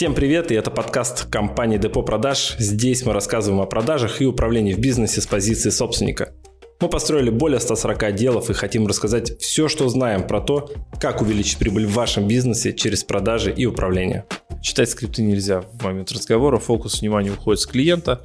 Всем 0.00 0.14
привет, 0.14 0.50
и 0.50 0.54
это 0.54 0.70
подкаст 0.70 1.26
компании 1.26 1.76
Депо 1.76 2.02
Продаж. 2.02 2.56
Здесь 2.58 3.04
мы 3.04 3.12
рассказываем 3.12 3.60
о 3.60 3.66
продажах 3.66 4.22
и 4.22 4.24
управлении 4.24 4.72
в 4.72 4.78
бизнесе 4.78 5.20
с 5.20 5.26
позиции 5.26 5.68
собственника. 5.68 6.32
Мы 6.80 6.88
построили 6.88 7.28
более 7.28 7.60
140 7.60 8.04
отделов 8.04 8.48
и 8.48 8.54
хотим 8.54 8.86
рассказать 8.86 9.38
все, 9.42 9.68
что 9.68 9.86
знаем 9.90 10.26
про 10.26 10.40
то, 10.40 10.72
как 10.98 11.20
увеличить 11.20 11.58
прибыль 11.58 11.84
в 11.84 11.92
вашем 11.92 12.26
бизнесе 12.26 12.72
через 12.72 13.04
продажи 13.04 13.52
и 13.52 13.66
управление. 13.66 14.24
Читать 14.62 14.88
скрипты 14.88 15.20
нельзя 15.20 15.60
в 15.60 15.84
момент 15.84 16.10
разговора, 16.12 16.58
фокус 16.58 17.02
внимания 17.02 17.32
уходит 17.32 17.60
с 17.60 17.66
клиента. 17.66 18.22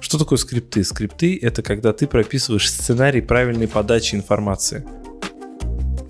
Что 0.00 0.18
такое 0.18 0.38
скрипты? 0.38 0.82
Скрипты– 0.82 1.38
это 1.40 1.62
когда 1.62 1.92
ты 1.92 2.08
прописываешь 2.08 2.68
сценарий 2.68 3.20
правильной 3.20 3.68
подачи 3.68 4.16
информации– 4.16 4.84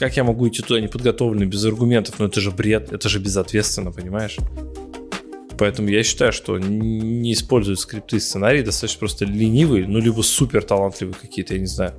как 0.02 0.16
я 0.16 0.24
могу 0.24 0.48
идти 0.48 0.62
туда 0.62 0.80
неподготовленный, 0.80 1.46
без 1.46 1.64
аргументов? 1.64 2.16
Ну 2.18 2.26
это 2.26 2.40
же 2.40 2.50
бред, 2.50 2.92
это 2.92 3.08
же 3.08 3.20
безответственно, 3.20 3.92
понимаешь? 3.92 4.36
Поэтому 5.56 5.90
я 5.90 6.02
считаю, 6.02 6.32
что 6.32 6.58
не 6.58 7.32
используют 7.32 7.78
скрипты 7.78 8.16
и 8.16 8.18
сценарии, 8.18 8.62
достаточно 8.62 8.98
просто 8.98 9.26
ленивые, 9.26 9.86
ну 9.86 10.00
либо 10.00 10.22
супер 10.22 10.64
талантливые 10.64 11.14
какие-то, 11.14 11.54
я 11.54 11.60
не 11.60 11.66
знаю. 11.66 11.94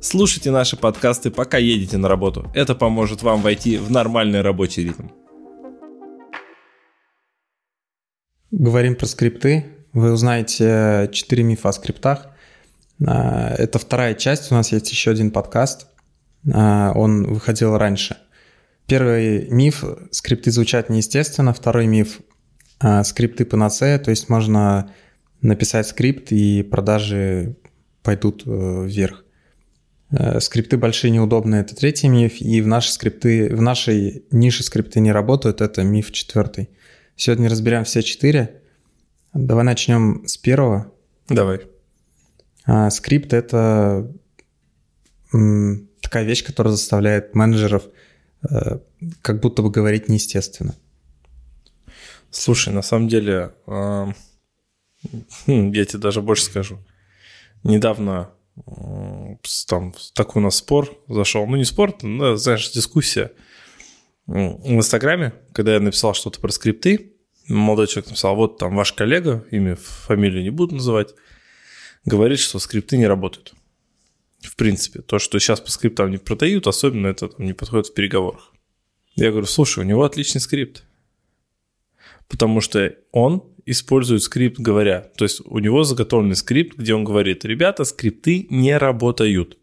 Слушайте 0.00 0.52
наши 0.52 0.76
подкасты, 0.76 1.32
пока 1.32 1.58
едете 1.58 1.96
на 1.96 2.08
работу. 2.08 2.48
Это 2.54 2.76
поможет 2.76 3.20
вам 3.20 3.42
войти 3.42 3.78
в 3.78 3.90
нормальный 3.90 4.42
рабочий 4.42 4.84
ритм. 4.84 5.08
Говорим 8.52 8.94
про 8.94 9.06
скрипты. 9.06 9.64
Вы 9.92 10.12
узнаете 10.12 11.10
4 11.12 11.42
мифа 11.42 11.70
о 11.70 11.72
скриптах. 11.72 12.28
А, 13.04 13.52
это 13.58 13.80
вторая 13.80 14.14
часть. 14.14 14.52
У 14.52 14.54
нас 14.54 14.70
есть 14.70 14.88
еще 14.92 15.10
один 15.10 15.32
подкаст. 15.32 15.88
А, 16.52 16.92
он 16.94 17.24
выходил 17.24 17.76
раньше. 17.76 18.16
Первый 18.86 19.48
миф– 19.50 19.84
скрипты 20.10 20.50
звучат 20.50 20.90
неестественно. 20.90 21.52
Второй 21.52 21.86
миф– 21.86 22.20
скрипты 23.04 23.44
панацея, 23.44 23.98
то 23.98 24.10
есть 24.10 24.28
можно 24.28 24.92
написать 25.40 25.88
скрипт, 25.88 26.30
и 26.30 26.62
продажи 26.62 27.56
пойдут 28.02 28.44
э, 28.46 28.86
вверх. 28.86 29.24
Э, 30.10 30.40
скрипты 30.40 30.76
большие 30.76 31.10
неудобные– 31.10 31.60
это 31.62 31.74
третий 31.74 32.08
миф, 32.08 32.40
и 32.40 32.60
в 32.60 32.66
наши 32.66 32.92
скрипты, 32.92 33.54
в 33.54 33.60
нашей 33.60 34.24
нише 34.30 34.62
скрипты 34.62 35.00
не 35.00 35.12
работают– 35.12 35.60
это 35.62 35.82
миф 35.82 36.12
четвертый. 36.12 36.70
Сегодня 37.16 37.48
разберем 37.48 37.84
все 37.84 38.02
четыре. 38.02 38.62
Давай 39.34 39.64
начнем 39.64 40.22
с 40.26 40.36
первого. 40.36 40.92
Давай. 41.28 41.62
А, 42.64 42.90
скрипт– 42.90 43.32
это 43.34 44.12
такая 46.06 46.22
вещь, 46.22 46.44
которая 46.44 46.72
заставляет 46.72 47.34
менеджеров 47.34 47.82
э, 48.48 48.78
как 49.22 49.40
будто 49.40 49.62
бы 49.62 49.72
говорить 49.72 50.08
неестественно. 50.08 50.76
Слушай, 52.30 52.72
на 52.72 52.82
самом 52.82 53.08
деле, 53.08 53.54
э, 53.66 54.06
я 55.46 55.84
тебе 55.84 55.98
даже 55.98 56.22
больше 56.22 56.44
скажу. 56.44 56.78
Недавно 57.64 58.30
э, 58.56 59.36
там 59.66 59.94
такой 60.14 60.42
у 60.42 60.44
нас 60.44 60.58
спор 60.58 60.96
зашел. 61.08 61.44
Ну, 61.48 61.56
не 61.56 61.64
спор, 61.64 61.96
но, 62.02 62.36
знаешь, 62.36 62.70
дискуссия 62.70 63.32
в 64.26 64.60
Инстаграме, 64.64 65.32
когда 65.52 65.74
я 65.74 65.80
написал 65.80 66.14
что-то 66.14 66.40
про 66.40 66.52
скрипты, 66.52 67.14
молодой 67.48 67.88
человек 67.88 68.10
написал, 68.10 68.36
вот 68.36 68.58
там 68.58 68.76
ваш 68.76 68.92
коллега, 68.92 69.44
имя, 69.50 69.74
фамилию 69.74 70.44
не 70.44 70.50
буду 70.50 70.76
называть, 70.76 71.14
говорит, 72.04 72.38
что 72.38 72.60
скрипты 72.60 72.96
не 72.96 73.08
работают 73.08 73.55
в 74.46 74.56
принципе. 74.56 75.02
То, 75.02 75.18
что 75.18 75.38
сейчас 75.38 75.60
по 75.60 75.70
скриптам 75.70 76.10
не 76.10 76.18
продают, 76.18 76.66
особенно 76.66 77.08
это 77.08 77.28
там, 77.28 77.44
не 77.44 77.52
подходит 77.52 77.88
в 77.88 77.94
переговорах. 77.94 78.52
Я 79.14 79.30
говорю, 79.30 79.46
слушай, 79.46 79.80
у 79.80 79.86
него 79.86 80.04
отличный 80.04 80.40
скрипт. 80.40 80.84
Потому 82.28 82.60
что 82.60 82.94
он 83.12 83.44
использует 83.64 84.22
скрипт, 84.22 84.58
говоря. 84.58 85.00
То 85.16 85.24
есть 85.24 85.40
у 85.44 85.58
него 85.58 85.84
заготовленный 85.84 86.36
скрипт, 86.36 86.76
где 86.76 86.94
он 86.94 87.04
говорит, 87.04 87.44
ребята, 87.44 87.84
скрипты 87.84 88.46
не 88.50 88.76
работают. 88.76 89.58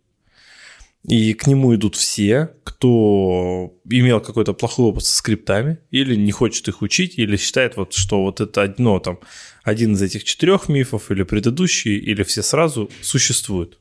И 1.07 1.33
к 1.33 1.47
нему 1.47 1.75
идут 1.75 1.95
все, 1.95 2.55
кто 2.63 3.77
имел 3.89 4.21
какой-то 4.21 4.53
плохой 4.53 4.85
опыт 4.85 5.03
со 5.03 5.17
скриптами, 5.17 5.79
или 5.91 6.15
не 6.15 6.31
хочет 6.31 6.67
их 6.69 6.81
учить, 6.81 7.19
или 7.19 7.35
считает, 7.35 7.75
вот, 7.75 7.93
что 7.93 8.23
вот 8.23 8.39
это 8.39 8.61
одно, 8.61 8.99
там, 8.99 9.19
один 9.63 9.93
из 9.93 10.01
этих 10.01 10.23
четырех 10.23 10.69
мифов, 10.69 11.11
или 11.11 11.23
предыдущие, 11.23 11.97
или 11.97 12.23
все 12.23 12.41
сразу 12.41 12.89
существуют. 13.01 13.79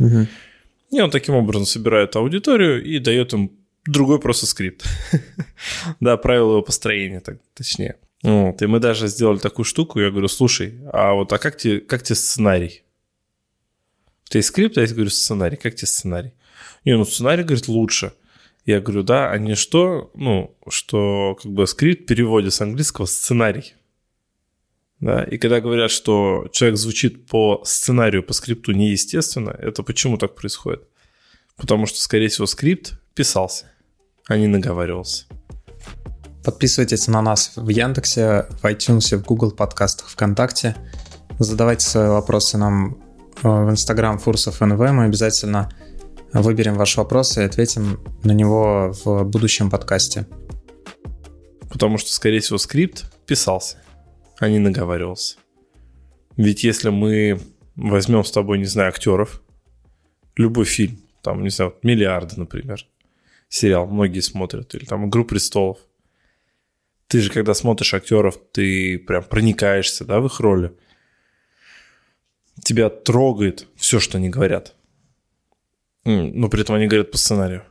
Угу. 0.00 0.26
И 0.90 1.00
он 1.00 1.10
таким 1.10 1.36
образом 1.36 1.66
собирает 1.66 2.16
аудиторию 2.16 2.82
и 2.82 2.98
дает 2.98 3.32
им 3.32 3.52
другой 3.86 4.18
просто 4.18 4.46
скрипт. 4.46 4.84
да, 6.00 6.16
правила 6.16 6.52
его 6.52 6.62
построения, 6.62 7.20
так, 7.20 7.38
точнее. 7.54 7.96
Вот, 8.22 8.60
и 8.60 8.66
мы 8.66 8.80
даже 8.80 9.06
сделали 9.06 9.38
такую 9.38 9.64
штуку, 9.64 10.00
я 10.00 10.10
говорю, 10.10 10.28
слушай, 10.28 10.78
а 10.92 11.14
вот 11.14 11.32
а 11.32 11.38
как 11.38 11.56
тебе, 11.56 11.80
как 11.80 12.02
тебе 12.02 12.16
сценарий? 12.16 12.82
Есть 14.30 14.48
скрипт, 14.48 14.76
а 14.76 14.82
я 14.82 14.86
говорю, 14.88 15.10
сценарий, 15.10 15.56
как 15.56 15.74
тебе 15.74 15.86
сценарий? 15.86 16.32
Не, 16.84 16.96
ну 16.96 17.04
сценарий, 17.04 17.44
говорит, 17.44 17.68
лучше. 17.68 18.12
Я 18.66 18.80
говорю, 18.80 19.02
да, 19.02 19.30
а 19.30 19.38
не 19.38 19.54
что, 19.54 20.10
ну, 20.14 20.54
что 20.68 21.36
как 21.42 21.50
бы 21.50 21.66
скрипт 21.66 22.02
в 22.02 22.06
переводе 22.06 22.50
с 22.50 22.60
английского 22.60 23.06
сценарий. 23.06 23.74
Да? 25.00 25.24
И 25.24 25.38
когда 25.38 25.60
говорят, 25.60 25.90
что 25.90 26.48
человек 26.52 26.78
звучит 26.78 27.26
по 27.26 27.62
сценарию, 27.64 28.22
по 28.22 28.32
скрипту 28.32 28.72
неестественно, 28.72 29.50
это 29.50 29.82
почему 29.82 30.18
так 30.18 30.34
происходит? 30.34 30.82
Потому 31.56 31.86
что, 31.86 32.00
скорее 32.00 32.28
всего, 32.28 32.46
скрипт 32.46 33.00
писался, 33.14 33.66
а 34.26 34.36
не 34.36 34.46
наговаривался. 34.46 35.24
Подписывайтесь 36.44 37.06
на 37.08 37.20
нас 37.20 37.52
в 37.56 37.68
Яндексе, 37.68 38.46
в 38.62 38.64
iTunes, 38.64 39.16
в 39.16 39.24
Google 39.24 39.50
подкастах, 39.52 40.08
ВКонтакте. 40.08 40.76
Задавайте 41.38 41.86
свои 41.86 42.08
вопросы 42.08 42.56
нам 42.56 42.98
э, 43.42 43.48
в 43.48 43.70
Instagram 43.70 44.18
Фурсов 44.18 44.60
НВ. 44.60 44.78
Мы 44.78 45.04
обязательно 45.04 45.70
выберем 46.32 46.74
ваш 46.74 46.96
вопрос 46.96 47.36
и 47.36 47.42
ответим 47.42 48.00
на 48.22 48.32
него 48.32 48.94
в 49.04 49.24
будущем 49.24 49.70
подкасте. 49.70 50.26
Потому 51.70 51.98
что, 51.98 52.10
скорее 52.10 52.40
всего, 52.40 52.58
скрипт 52.58 53.04
писался 53.26 53.76
а 54.40 54.48
не 54.48 54.58
наговаривался. 54.58 55.36
Ведь 56.36 56.64
если 56.64 56.88
мы 56.88 57.38
возьмем 57.76 58.24
с 58.24 58.32
тобой, 58.32 58.58
не 58.58 58.64
знаю, 58.64 58.88
актеров, 58.88 59.42
любой 60.36 60.64
фильм, 60.64 60.98
там, 61.22 61.42
не 61.42 61.50
знаю, 61.50 61.76
«Миллиарды», 61.82 62.36
например, 62.36 62.86
сериал, 63.48 63.86
многие 63.86 64.20
смотрят, 64.20 64.74
или 64.74 64.86
там 64.86 65.08
«Игру 65.08 65.24
престолов», 65.24 65.78
ты 67.06 67.20
же, 67.20 67.30
когда 67.30 67.54
смотришь 67.54 67.92
актеров, 67.92 68.40
ты 68.52 68.98
прям 68.98 69.24
проникаешься, 69.24 70.04
да, 70.04 70.20
в 70.20 70.26
их 70.26 70.40
роли. 70.40 70.72
Тебя 72.62 72.88
трогает 72.88 73.66
все, 73.76 73.98
что 74.00 74.18
они 74.18 74.30
говорят. 74.30 74.74
Но 76.04 76.48
при 76.48 76.62
этом 76.62 76.76
они 76.76 76.86
говорят 76.86 77.10
по 77.10 77.18
сценарию. 77.18 77.64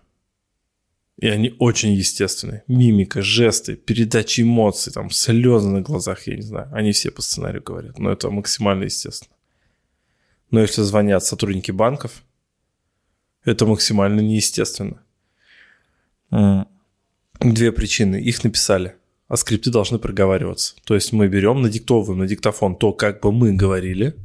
И 1.19 1.27
они 1.27 1.53
очень 1.59 1.91
естественные. 1.91 2.63
Мимика, 2.67 3.21
жесты, 3.21 3.75
передача 3.75 4.41
эмоций, 4.41 4.93
там, 4.93 5.09
слезы 5.09 5.67
на 5.67 5.81
глазах, 5.81 6.27
я 6.27 6.37
не 6.37 6.41
знаю. 6.41 6.69
Они 6.71 6.93
все 6.93 7.11
по 7.11 7.21
сценарию 7.21 7.61
говорят, 7.61 7.99
но 7.99 8.09
это 8.09 8.29
максимально 8.29 8.85
естественно. 8.85 9.35
Но 10.49 10.61
если 10.61 10.81
звонят 10.81 11.25
сотрудники 11.25 11.71
банков, 11.71 12.23
это 13.43 13.65
максимально 13.65 14.21
неестественно. 14.21 15.01
Две 17.41 17.71
причины. 17.73 18.15
Их 18.15 18.45
написали, 18.45 18.95
а 19.27 19.35
скрипты 19.35 19.71
должны 19.71 19.99
проговариваться. 19.99 20.75
То 20.85 20.95
есть 20.95 21.11
мы 21.11 21.27
берем, 21.27 21.61
надиктовываем 21.61 22.19
на 22.19 22.27
диктофон 22.27 22.77
то, 22.77 22.93
как 22.93 23.19
бы 23.21 23.33
мы 23.33 23.51
говорили, 23.51 24.15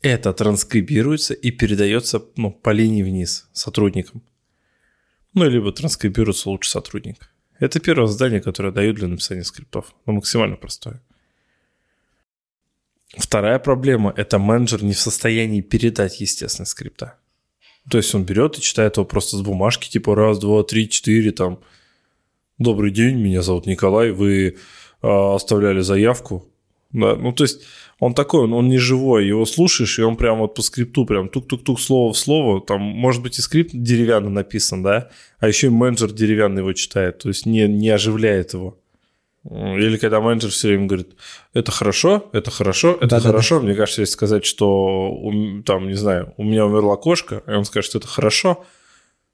это 0.00 0.32
транскрибируется 0.32 1.34
и 1.34 1.50
передается 1.50 2.24
ну, 2.36 2.50
по 2.50 2.70
линии 2.70 3.02
вниз 3.02 3.50
сотрудникам. 3.52 4.22
Ну, 5.34 5.48
либо 5.48 5.72
транскрибируется 5.72 6.50
лучше 6.50 6.70
сотрудник. 6.70 7.32
Это 7.58 7.80
первое 7.80 8.06
задание, 8.06 8.40
которое 8.40 8.72
дают 8.72 8.96
для 8.96 9.08
написания 9.08 9.44
скриптов. 9.44 9.94
Но 10.06 10.14
максимально 10.14 10.56
простое. 10.56 11.00
Вторая 13.16 13.58
проблема– 13.58 14.12
это 14.16 14.38
менеджер 14.38 14.82
не 14.82 14.94
в 14.94 14.98
состоянии 14.98 15.60
передать 15.60 16.20
естественность 16.20 16.72
скрипта. 16.72 17.18
То 17.90 17.98
есть 17.98 18.14
он 18.14 18.24
берет 18.24 18.58
и 18.58 18.62
читает 18.62 18.96
его 18.96 19.04
просто 19.04 19.36
с 19.36 19.42
бумажки, 19.42 19.90
типа 19.90 20.14
раз, 20.14 20.38
два, 20.38 20.62
три, 20.62 20.88
четыре, 20.88 21.32
там. 21.32 21.60
Добрый 22.58 22.90
день, 22.90 23.18
меня 23.18 23.42
зовут 23.42 23.66
Николай, 23.66 24.12
вы 24.12 24.48
э, 24.48 24.54
оставляли 25.02 25.80
заявку. 25.80 26.51
Да, 26.92 27.16
ну 27.16 27.32
то 27.32 27.44
есть 27.44 27.62
он 27.98 28.14
такой, 28.14 28.44
он, 28.44 28.52
он 28.52 28.68
не 28.68 28.78
живой, 28.78 29.26
его 29.26 29.46
слушаешь, 29.46 29.98
и 29.98 30.02
он 30.02 30.16
прям 30.16 30.38
вот 30.38 30.54
по 30.54 30.62
скрипту, 30.62 31.06
прям 31.06 31.28
тук-тук-тук, 31.28 31.80
слово 31.80 32.12
в 32.12 32.18
слово, 32.18 32.60
там, 32.60 32.80
может 32.80 33.22
быть, 33.22 33.38
и 33.38 33.42
скрипт 33.42 33.70
деревянно 33.72 34.28
написан, 34.28 34.82
да, 34.82 35.08
а 35.38 35.48
еще 35.48 35.68
и 35.68 35.70
менеджер 35.70 36.10
деревянно 36.12 36.58
его 36.58 36.72
читает, 36.72 37.18
то 37.18 37.28
есть 37.28 37.46
не, 37.46 37.68
не 37.68 37.90
оживляет 37.90 38.54
его. 38.54 38.76
Или 39.44 39.96
когда 39.96 40.20
менеджер 40.20 40.50
все 40.50 40.68
время 40.68 40.86
говорит, 40.86 41.10
это 41.52 41.72
хорошо, 41.72 42.28
это 42.32 42.50
хорошо, 42.50 42.96
это 43.00 43.08
да, 43.08 43.20
хорошо. 43.20 43.56
Да, 43.56 43.60
да. 43.60 43.66
Мне 43.66 43.74
кажется, 43.76 44.02
если 44.02 44.12
сказать, 44.12 44.44
что 44.44 45.30
там, 45.64 45.88
не 45.88 45.94
знаю, 45.94 46.32
у 46.36 46.44
меня 46.44 46.66
умерла 46.66 46.96
кошка, 46.96 47.42
и 47.46 47.50
он 47.50 47.64
скажет, 47.64 47.90
что 47.90 47.98
это 47.98 48.08
хорошо, 48.08 48.64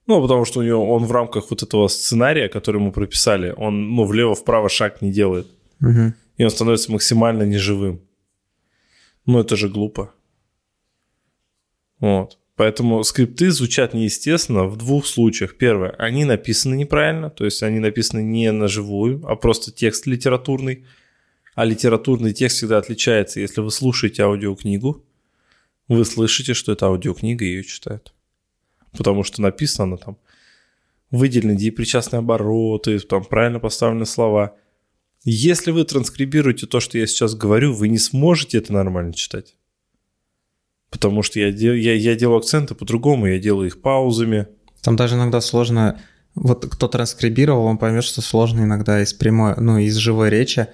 Ну, 0.06 0.22
потому 0.22 0.46
что 0.46 0.60
у 0.60 0.62
него 0.62 0.90
он 0.90 1.04
в 1.04 1.12
рамках 1.12 1.50
вот 1.50 1.62
этого 1.62 1.88
сценария, 1.88 2.48
который 2.48 2.80
мы 2.80 2.92
прописали, 2.92 3.54
он, 3.56 3.94
ну, 3.94 4.04
влево-вправо 4.04 4.70
шаг 4.70 5.02
не 5.02 5.12
делает. 5.12 5.46
Мгм. 5.80 6.14
И 6.38 6.44
он 6.44 6.50
становится 6.50 6.90
максимально 6.90 7.42
неживым. 7.42 8.00
Ну, 9.26 9.40
это 9.40 9.56
же 9.56 9.68
глупо. 9.68 10.14
Вот. 12.00 12.38
Поэтому 12.56 13.04
скрипты 13.04 13.50
звучат 13.50 13.94
неестественно 13.94 14.64
в 14.64 14.76
двух 14.76 15.06
случаях. 15.06 15.56
Первое, 15.58 15.90
они 15.90 16.24
написаны 16.24 16.74
неправильно, 16.74 17.30
то 17.30 17.44
есть 17.44 17.62
они 17.62 17.78
написаны 17.78 18.20
не 18.20 18.50
на 18.50 18.66
живую, 18.66 19.24
а 19.28 19.36
просто 19.36 19.70
текст 19.70 20.06
литературный. 20.06 20.84
А 21.54 21.64
литературный 21.64 22.32
текст 22.32 22.56
всегда 22.56 22.78
отличается. 22.78 23.40
Если 23.40 23.60
вы 23.60 23.70
слушаете 23.70 24.22
аудиокнигу, 24.22 25.04
вы 25.88 26.04
слышите, 26.04 26.54
что 26.54 26.72
это 26.72 26.86
аудиокнига, 26.86 27.44
и 27.44 27.48
ее 27.48 27.64
читают. 27.64 28.14
Потому 28.96 29.24
что 29.24 29.42
написано 29.42 29.96
там 29.96 30.18
выделены 31.10 31.56
деепричастные 31.56 32.18
обороты, 32.18 32.98
там 33.00 33.24
правильно 33.24 33.60
поставлены 33.60 34.06
слова. 34.06 34.56
Если 35.24 35.70
вы 35.70 35.84
транскрибируете 35.84 36.66
то, 36.66 36.80
что 36.80 36.98
я 36.98 37.06
сейчас 37.06 37.34
говорю, 37.34 37.74
вы 37.74 37.88
не 37.88 37.98
сможете 37.98 38.58
это 38.58 38.72
нормально 38.72 39.12
читать. 39.12 39.56
Потому 40.90 41.22
что 41.22 41.38
я, 41.38 41.52
де- 41.52 41.78
я, 41.78 41.94
я 41.94 42.14
делаю 42.14 42.38
акценты 42.38 42.74
по-другому, 42.74 43.26
я 43.26 43.38
делаю 43.38 43.66
их 43.66 43.80
паузами. 43.82 44.46
Там 44.82 44.96
даже 44.96 45.16
иногда 45.16 45.40
сложно... 45.40 46.00
Вот 46.34 46.66
кто 46.66 46.86
транскрибировал, 46.86 47.64
он 47.64 47.78
поймет, 47.78 48.04
что 48.04 48.22
сложно 48.22 48.60
иногда 48.60 49.02
из 49.02 49.12
прямой, 49.12 49.54
ну, 49.56 49.78
из 49.78 49.96
живой 49.96 50.30
речи. 50.30 50.68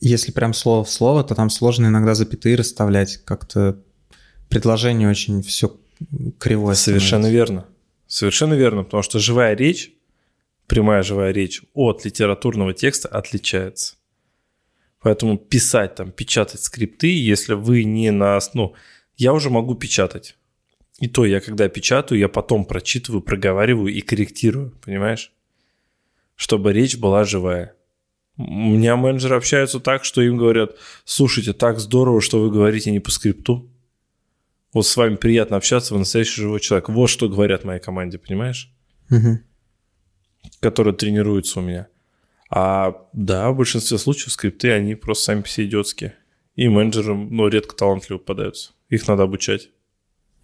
Если 0.00 0.32
прям 0.32 0.54
слово 0.54 0.84
в 0.84 0.90
слово, 0.90 1.22
то 1.22 1.34
там 1.34 1.50
сложно 1.50 1.86
иногда 1.86 2.14
запятые 2.14 2.56
расставлять. 2.56 3.18
Как-то 3.24 3.78
предложение 4.48 5.08
очень 5.08 5.42
все 5.42 5.76
кривое. 6.38 6.74
Совершенно 6.74 7.24
становится. 7.24 7.52
верно. 7.52 7.66
Совершенно 8.06 8.54
верно, 8.54 8.84
потому 8.84 9.02
что 9.02 9.18
живая 9.18 9.54
речь, 9.54 9.92
прямая 10.66 11.02
живая 11.02 11.32
речь 11.32 11.62
от 11.74 12.04
литературного 12.04 12.74
текста 12.74 13.08
отличается. 13.08 13.96
Поэтому 15.00 15.38
писать, 15.38 15.94
там, 15.94 16.10
печатать 16.10 16.62
скрипты, 16.62 17.06
если 17.06 17.54
вы 17.54 17.84
не 17.84 18.10
на... 18.10 18.38
Ну, 18.54 18.74
я 19.16 19.32
уже 19.32 19.50
могу 19.50 19.74
печатать. 19.74 20.36
И 20.98 21.08
то 21.08 21.24
я, 21.24 21.40
когда 21.40 21.68
печатаю, 21.68 22.18
я 22.18 22.28
потом 22.28 22.64
прочитываю, 22.64 23.20
проговариваю 23.20 23.92
и 23.92 24.00
корректирую, 24.00 24.72
понимаешь? 24.84 25.32
Чтобы 26.34 26.72
речь 26.72 26.96
была 26.96 27.24
живая. 27.24 27.74
У 28.38 28.42
меня 28.42 28.96
менеджеры 28.96 29.36
общаются 29.36 29.80
так, 29.80 30.04
что 30.04 30.20
им 30.22 30.36
говорят, 30.36 30.76
слушайте, 31.04 31.52
так 31.52 31.78
здорово, 31.78 32.20
что 32.20 32.40
вы 32.40 32.50
говорите 32.50 32.90
не 32.90 33.00
по 33.00 33.10
скрипту. 33.10 33.70
Вот 34.72 34.86
с 34.86 34.96
вами 34.96 35.16
приятно 35.16 35.56
общаться, 35.56 35.94
вы 35.94 36.00
настоящий 36.00 36.42
живой 36.42 36.60
человек. 36.60 36.88
Вот 36.90 37.06
что 37.08 37.28
говорят 37.28 37.64
моей 37.64 37.80
команде, 37.80 38.18
понимаешь? 38.18 38.70
Мгм. 39.08 39.42
Которые 40.60 40.94
тренируются 40.94 41.60
у 41.60 41.62
меня. 41.62 41.88
А 42.50 43.06
да, 43.12 43.50
в 43.50 43.56
большинстве 43.56 43.98
случаев 43.98 44.32
скрипты, 44.32 44.70
они 44.72 44.94
просто 44.94 45.24
сами 45.24 45.42
по 45.42 45.48
себе 45.48 45.66
идиотские. 45.66 46.14
И 46.54 46.68
менеджерам, 46.68 47.28
ну, 47.30 47.48
редко 47.48 47.74
талантливые 47.76 48.18
попадаются. 48.18 48.72
Их 48.88 49.06
надо 49.08 49.24
обучать. 49.24 49.70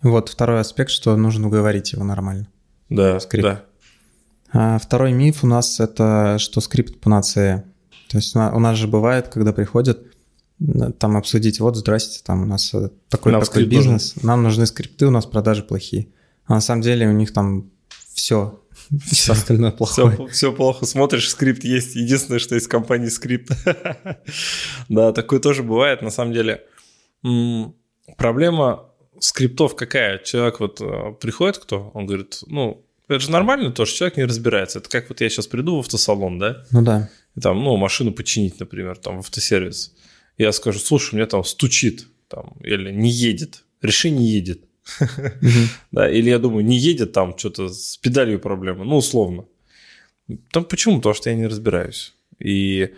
Вот 0.03 0.29
второй 0.29 0.61
аспект, 0.61 0.91
что 0.91 1.17
нужно 1.17 1.49
говорить 1.49 1.93
его 1.93 2.05
нормально. 2.05 2.49
Да, 2.89 3.21
Скрипт. 3.21 3.45
да. 3.49 3.65
А 4.53 4.79
второй 4.79 5.13
миф 5.13 5.45
у 5.45 5.47
нас 5.47 5.81
это, 5.81 6.37
что 6.39 6.61
скрипт 6.61 7.01
панацея. 7.01 7.65
То 8.09 8.19
есть 8.19 8.37
у 8.37 8.39
на- 8.39 8.55
у 8.55 8.59
нас 8.59 8.77
же 8.77 8.89
бывает, 8.89 9.29
когда 9.29 9.53
приходят, 9.53 10.07
там 10.99 11.17
обсудить, 11.17 11.61
вот, 11.61 11.77
здрасте, 11.77 12.21
там 12.25 12.43
у 12.43 12.47
нас 12.47 12.75
э, 12.75 12.91
такой 13.09 13.33
Нам 13.33 13.43
такой 13.43 13.65
бизнес, 13.65 14.15
нам 14.23 14.43
нужны 14.43 14.67
скрипты, 14.67 15.07
у 15.07 15.11
нас 15.11 15.25
продажи 15.25 15.63
плохие. 15.63 16.09
А 16.45 16.55
на 16.55 16.61
самом 16.61 16.83
деле 16.83 17.09
у 17.09 17.13
них 17.13 17.33
там 17.33 17.71
все, 18.15 18.62
все 19.07 19.33
остальное 19.33 19.71
плохое. 19.71 20.29
Все, 20.29 20.53
плохо. 20.53 20.87
Смотришь, 20.87 21.29
скрипт 21.31 21.65
есть. 21.65 21.97
Единственное, 21.97 22.39
что 22.39 22.55
есть 22.55 22.67
в 22.67 22.71
компании 22.71 23.09
скрипт. 23.09 23.53
да, 24.89 25.13
такое 25.13 25.41
тоже 25.41 25.63
бывает. 25.63 26.03
На 26.03 26.11
самом 26.11 26.33
деле, 26.33 26.65
проблема 28.17 28.91
скриптов 29.21 29.77
какая? 29.77 30.19
Человек 30.19 30.61
вот 30.61 30.81
э, 30.81 31.15
приходит 31.21 31.59
кто, 31.59 31.91
он 31.95 32.07
говорит, 32.07 32.41
ну, 32.47 32.85
это 33.09 33.21
же 33.21 33.31
нормально 33.31 33.71
то, 33.71 33.85
что 33.85 33.99
человек 33.99 34.17
не 34.17 34.25
разбирается. 34.25 34.79
Это 34.79 34.89
как 34.89 35.09
вот 35.09 35.21
я 35.21 35.29
сейчас 35.29 35.47
приду 35.47 35.77
в 35.77 35.81
автосалон, 35.81 36.39
да, 36.39 36.65
Ну 36.71 36.83
да. 36.83 37.11
и 37.37 37.41
там, 37.41 37.63
ну, 37.63 37.77
машину 37.77 38.13
починить, 38.13 38.59
например, 38.59 38.97
там, 38.97 39.17
в 39.17 39.21
автосервис. 39.21 39.95
Я 40.39 40.53
скажу, 40.53 40.79
слушай, 40.79 41.15
у 41.15 41.17
меня 41.17 41.27
там 41.27 41.45
стучит, 41.45 42.09
там, 42.29 42.57
или 42.63 42.91
не 42.91 43.11
едет, 43.11 43.65
реши 43.81 44.11
не 44.11 44.27
едет. 44.27 44.65
Да, 45.93 46.11
или 46.11 46.31
я 46.31 46.39
думаю, 46.39 46.65
не 46.65 46.77
едет 46.77 47.13
там 47.13 47.37
что-то 47.37 47.69
с 47.69 47.97
педалью 47.97 48.39
проблема, 48.39 48.85
ну, 48.85 48.97
условно. 48.97 49.45
Там 50.51 50.65
почему? 50.65 50.97
Потому 50.97 51.15
что 51.15 51.31
я 51.31 51.37
не 51.37 51.47
разбираюсь. 51.47 52.15
И 52.39 52.95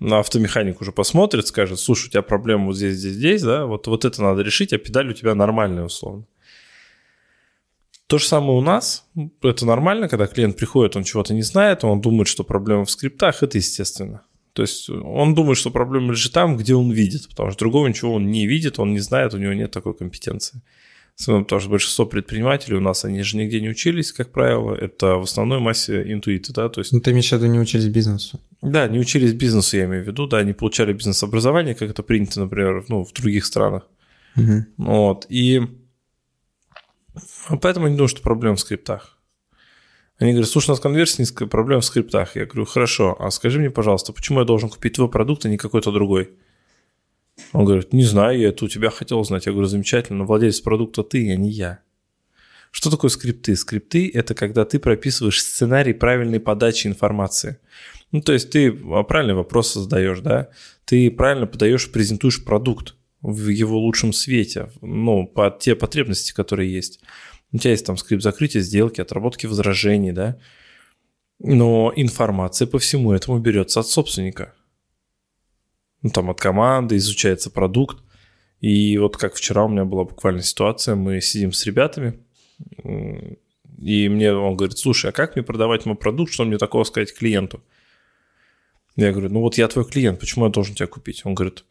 на 0.00 0.18
автомеханик 0.18 0.80
уже 0.80 0.92
посмотрит, 0.92 1.46
скажет, 1.46 1.78
слушай, 1.78 2.08
у 2.08 2.10
тебя 2.10 2.22
проблема 2.22 2.66
вот 2.66 2.76
здесь, 2.76 2.96
здесь, 2.96 3.14
здесь, 3.14 3.42
да, 3.42 3.66
вот, 3.66 3.86
вот 3.86 4.04
это 4.04 4.22
надо 4.22 4.42
решить, 4.42 4.72
а 4.72 4.78
педаль 4.78 5.10
у 5.10 5.14
тебя 5.14 5.34
нормальная, 5.34 5.84
условно. 5.84 6.26
То 8.06 8.18
же 8.18 8.26
самое 8.26 8.58
у 8.58 8.60
нас. 8.60 9.06
Это 9.42 9.64
нормально, 9.64 10.08
когда 10.08 10.26
клиент 10.26 10.56
приходит, 10.56 10.94
он 10.94 11.04
чего-то 11.04 11.32
не 11.32 11.42
знает, 11.42 11.84
он 11.84 12.00
думает, 12.00 12.28
что 12.28 12.44
проблема 12.44 12.84
в 12.84 12.90
скриптах, 12.90 13.42
это 13.42 13.56
естественно. 13.56 14.22
То 14.52 14.62
есть 14.62 14.88
он 14.88 15.34
думает, 15.34 15.58
что 15.58 15.70
проблема 15.70 16.12
лежит 16.12 16.32
там, 16.32 16.56
где 16.56 16.74
он 16.74 16.90
видит, 16.90 17.28
потому 17.28 17.50
что 17.50 17.58
другого 17.58 17.88
ничего 17.88 18.14
он 18.14 18.30
не 18.30 18.46
видит, 18.46 18.78
он 18.78 18.92
не 18.92 19.00
знает, 19.00 19.34
у 19.34 19.38
него 19.38 19.52
нет 19.52 19.72
такой 19.72 19.94
компетенции. 19.94 20.62
Особенно 21.18 21.44
Потому 21.44 21.60
что 21.60 21.70
большинство 21.70 22.06
предпринимателей 22.06 22.76
у 22.76 22.80
нас, 22.80 23.04
они 23.04 23.22
же 23.22 23.36
нигде 23.36 23.60
не 23.60 23.68
учились, 23.68 24.12
как 24.12 24.32
правило, 24.32 24.74
это 24.74 25.14
в 25.16 25.22
основной 25.22 25.60
массе 25.60 26.02
интуиты, 26.12 26.52
да, 26.52 26.68
то 26.68 26.80
есть 26.80 26.92
Ну 26.92 27.00
ты 27.00 27.12
имеешь 27.12 27.28
в 27.28 27.32
виду, 27.32 27.46
не 27.46 27.60
учились 27.60 27.86
бизнесу. 27.86 28.40
да, 28.62 28.88
не 28.88 28.98
учились 28.98 29.32
бизнесу, 29.32 29.76
я 29.76 29.84
имею 29.84 30.02
в 30.02 30.06
виду, 30.08 30.26
да, 30.26 30.42
не 30.42 30.54
получали 30.54 30.92
бизнес-образование, 30.92 31.76
как 31.76 31.90
это 31.90 32.02
принято, 32.02 32.40
например, 32.40 32.84
ну, 32.88 33.04
в 33.04 33.12
других 33.12 33.46
странах. 33.46 33.86
Мгм. 34.34 34.66
Вот, 34.76 35.26
и 35.28 35.62
поэтому 37.60 37.86
я 37.86 37.92
не 37.92 37.96
думаю, 37.96 38.08
что 38.08 38.20
проблема 38.20 38.56
в 38.56 38.60
скриптах. 38.60 39.18
Они 40.18 40.32
говорят, 40.32 40.50
слушай, 40.50 40.70
у 40.70 40.72
нас 40.72 40.80
конверсия 40.80 41.22
низкая, 41.22 41.48
проблема 41.48 41.80
в 41.80 41.84
скриптах. 41.84 42.36
Я 42.36 42.46
говорю, 42.46 42.64
хорошо, 42.64 43.16
а 43.18 43.30
скажи 43.30 43.58
мне, 43.58 43.70
пожалуйста, 43.70 44.12
почему 44.12 44.40
я 44.40 44.44
должен 44.44 44.68
купить 44.68 44.94
твой 44.94 45.08
продукт, 45.08 45.44
а 45.44 45.48
не 45.48 45.58
какой-то 45.58 45.90
другой? 45.92 46.30
Он 47.52 47.64
говорит, 47.64 47.92
не 47.92 48.04
знаю, 48.04 48.38
я 48.38 48.48
это 48.48 48.64
у 48.64 48.68
тебя 48.68 48.90
хотел 48.90 49.20
узнать. 49.20 49.46
Я 49.46 49.52
говорю, 49.52 49.68
замечательно, 49.68 50.20
но 50.20 50.24
владелец 50.24 50.60
продукта 50.60 51.02
ты, 51.02 51.32
а 51.32 51.36
не 51.36 51.50
я. 51.50 51.80
Что 52.70 52.90
такое 52.90 53.08
скрипты? 53.10 53.54
Скрипты– 53.54 54.10
это 54.14 54.34
когда 54.34 54.64
ты 54.64 54.78
прописываешь 54.78 55.42
сценарий 55.42 55.92
правильной 55.92 56.40
подачи 56.40 56.88
информации. 56.88 57.58
Ну, 58.10 58.20
то 58.20 58.32
есть 58.32 58.50
ты 58.50 58.72
правильный 58.72 59.34
вопрос 59.34 59.72
создаешь, 59.72 60.20
да? 60.20 60.48
Ты 60.84 61.10
правильно 61.10 61.46
подаешь, 61.46 61.90
презентуешь 61.90 62.44
продукт 62.44 62.96
в 63.22 63.48
его 63.48 63.78
лучшем 63.78 64.12
свете, 64.12 64.70
ну, 64.80 65.26
по 65.26 65.50
те 65.50 65.74
потребности, 65.74 66.32
которые 66.32 66.72
есть. 66.72 67.00
У 67.52 67.58
тебя 67.58 67.70
есть 67.70 67.86
там 67.86 67.96
скрипт 67.96 68.22
закрытия 68.22 68.60
сделки, 68.60 69.00
отработки 69.00 69.46
возражений, 69.46 70.12
да? 70.12 70.38
Но 71.38 71.92
информация 71.94 72.66
по 72.66 72.78
всему 72.78 73.12
этому 73.12 73.38
берется 73.38 73.80
от 73.80 73.86
собственника. 73.86 74.52
Ну, 76.04 76.10
там 76.10 76.30
от 76.30 76.38
команды, 76.38 76.96
изучается 76.96 77.50
продукт. 77.50 77.96
И 78.60 78.98
вот 78.98 79.16
как 79.16 79.34
вчера 79.34 79.64
у 79.64 79.68
меня 79.68 79.84
была 79.84 80.04
буквально 80.04 80.42
ситуация, 80.42 80.94
мы 80.94 81.20
сидим 81.20 81.52
с 81.52 81.64
ребятами, 81.66 82.18
и 83.78 84.08
мне 84.08 84.32
он 84.32 84.56
говорит, 84.56 84.78
слушай, 84.78 85.10
а 85.10 85.12
как 85.12 85.34
мне 85.34 85.42
продавать 85.42 85.86
мой 85.86 85.96
продукт, 85.96 86.32
что 86.32 86.44
мне 86.44 86.58
такого 86.58 86.84
сказать 86.84 87.14
клиенту? 87.14 87.62
Я 88.96 89.12
говорю, 89.12 89.30
ну 89.30 89.40
вот 89.40 89.56
я 89.56 89.66
твой 89.66 89.84
клиент, 89.84 90.20
почему 90.20 90.44
я 90.44 90.50
должен 90.50 90.74
тебя 90.74 90.86
купить? 90.86 91.22
Он 91.24 91.34
говорит, 91.34 91.64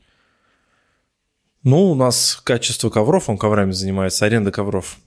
ну, 1.63 1.91
у 1.91 1.95
нас 1.95 2.41
качество 2.43 2.89
ковров, 2.89 3.29
он 3.29 3.37
коврами 3.37 3.71
занимается, 3.71 4.25
аренда 4.25 4.51
ковров 4.51 4.97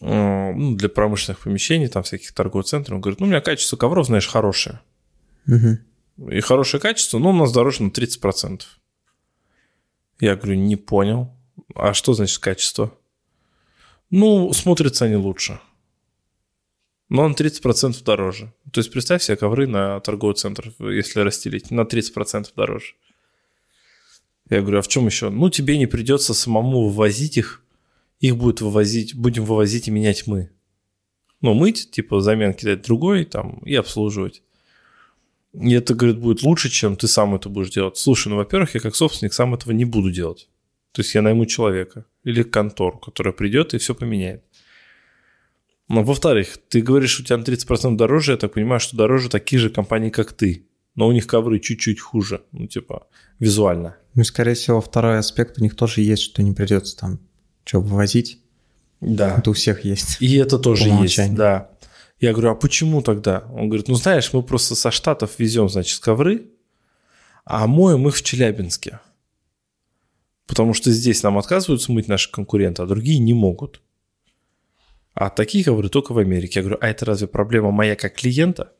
э, 0.00 0.52
ну, 0.52 0.74
для 0.74 0.88
промышленных 0.88 1.40
помещений, 1.40 1.88
там 1.88 2.02
всяких 2.02 2.32
торговых 2.32 2.66
центров. 2.66 2.96
Он 2.96 3.00
говорит, 3.00 3.20
ну, 3.20 3.26
у 3.26 3.28
меня 3.28 3.40
качество 3.40 3.76
ковров, 3.76 4.06
знаешь, 4.06 4.26
хорошее. 4.26 4.80
Мгм. 5.46 5.78
И 6.18 6.40
хорошее 6.40 6.80
качество, 6.80 7.18
но 7.18 7.30
у 7.30 7.32
нас 7.32 7.52
дороже 7.52 7.82
на 7.82 7.88
30%. 7.88 8.62
Я 10.20 10.36
говорю, 10.36 10.54
не 10.54 10.76
понял. 10.76 11.34
А 11.74 11.94
что 11.94 12.12
значит 12.12 12.38
качество? 12.38 12.96
Ну, 14.10 14.52
смотрятся 14.52 15.06
они 15.06 15.16
лучше. 15.16 15.60
Но 17.08 17.28
на 17.28 17.34
30% 17.34 18.02
дороже. 18.04 18.52
То 18.72 18.80
есть 18.80 18.90
представь 18.92 19.22
себе 19.22 19.36
ковры 19.36 19.66
на 19.66 20.00
торговый 20.00 20.34
центр, 20.34 20.72
если 20.78 21.20
расстелить, 21.20 21.70
на 21.70 21.82
30% 21.82 22.48
дороже. 22.56 22.94
Я 24.48 24.60
говорю, 24.60 24.78
а 24.78 24.82
в 24.82 24.88
чем 24.88 25.06
еще? 25.06 25.30
Ну, 25.30 25.50
тебе 25.50 25.78
не 25.78 25.86
придется 25.86 26.34
самому 26.34 26.88
вывозить 26.88 27.36
их. 27.38 27.62
Их 28.20 28.36
будет 28.36 28.60
вывозить, 28.60 29.14
будем 29.14 29.44
вывозить 29.44 29.88
и 29.88 29.90
менять 29.90 30.26
мы. 30.26 30.50
Ну, 31.40 31.54
мыть, 31.54 31.90
типа, 31.90 32.20
замен 32.20 32.54
кидать 32.54 32.82
другой 32.82 33.24
там 33.24 33.58
и 33.58 33.74
обслуживать. 33.74 34.42
И 35.52 35.72
это, 35.74 35.94
говорит, 35.94 36.18
будет 36.18 36.42
лучше, 36.42 36.70
чем 36.70 36.96
ты 36.96 37.08
сам 37.08 37.34
это 37.34 37.48
будешь 37.48 37.70
делать. 37.70 37.96
Слушай, 37.98 38.28
ну, 38.28 38.36
во-первых, 38.36 38.74
я 38.74 38.80
как 38.80 38.96
собственник 38.96 39.34
сам 39.34 39.54
этого 39.54 39.72
не 39.72 39.84
буду 39.84 40.10
делать. 40.10 40.48
То 40.92 41.02
есть 41.02 41.14
я 41.14 41.22
найму 41.22 41.46
человека 41.46 42.04
или 42.24 42.42
контору, 42.42 42.98
которая 42.98 43.34
придет 43.34 43.74
и 43.74 43.78
все 43.78 43.94
поменяет. 43.94 44.44
Но, 45.88 46.02
во-вторых, 46.02 46.58
ты 46.68 46.80
говоришь, 46.80 47.20
у 47.20 47.24
тебя 47.24 47.36
на 47.36 47.42
30% 47.42 47.96
дороже, 47.96 48.32
я 48.32 48.38
так 48.38 48.54
понимаю, 48.54 48.80
что 48.80 48.96
дороже 48.96 49.28
такие 49.28 49.58
же 49.58 49.68
компании, 49.68 50.10
как 50.10 50.32
ты. 50.32 50.66
Но 50.94 51.06
у 51.06 51.12
них 51.12 51.26
ковры 51.26 51.58
чуть-чуть 51.58 52.00
хуже, 52.00 52.42
ну, 52.52 52.66
типа, 52.66 53.06
визуально. 53.38 53.96
Ну, 54.14 54.24
скорее 54.24 54.54
всего, 54.54 54.80
второй 54.80 55.18
аспект 55.18 55.58
у 55.58 55.62
них 55.62 55.74
тоже 55.74 56.02
есть, 56.02 56.22
что 56.22 56.42
не 56.42 56.52
придется 56.52 56.96
там 56.96 57.18
что, 57.64 57.80
вывозить. 57.80 58.38
Да. 59.00 59.36
Это 59.38 59.50
у 59.50 59.52
всех 59.52 59.84
есть. 59.84 60.18
И 60.20 60.36
это 60.36 60.58
тоже 60.58 60.88
есть, 60.88 61.34
да. 61.34 61.71
Я 62.22 62.30
говорю, 62.30 62.50
а 62.50 62.54
почему 62.54 63.02
тогда? 63.02 63.48
Он 63.52 63.68
говорит, 63.68 63.88
ну 63.88 63.96
знаешь, 63.96 64.32
мы 64.32 64.44
просто 64.44 64.76
со 64.76 64.92
Штатов 64.92 65.40
везем, 65.40 65.68
значит, 65.68 65.98
ковры, 65.98 66.52
а 67.44 67.66
моем 67.66 68.06
их 68.06 68.14
в 68.14 68.22
Челябинске. 68.22 69.00
Потому 70.46 70.72
что 70.72 70.92
здесь 70.92 71.24
нам 71.24 71.36
отказываются 71.36 71.90
мыть 71.90 72.06
наши 72.06 72.30
конкуренты, 72.30 72.80
а 72.80 72.86
другие 72.86 73.18
не 73.18 73.34
могут. 73.34 73.82
А 75.14 75.30
такие 75.30 75.64
ковры 75.64 75.88
только 75.88 76.12
в 76.12 76.18
Америке. 76.18 76.60
Я 76.60 76.62
говорю, 76.62 76.78
а 76.80 76.88
это 76.88 77.04
разве 77.06 77.26
проблема 77.26 77.72
моя 77.72 77.96
как 77.96 78.14
клиента? 78.14 78.72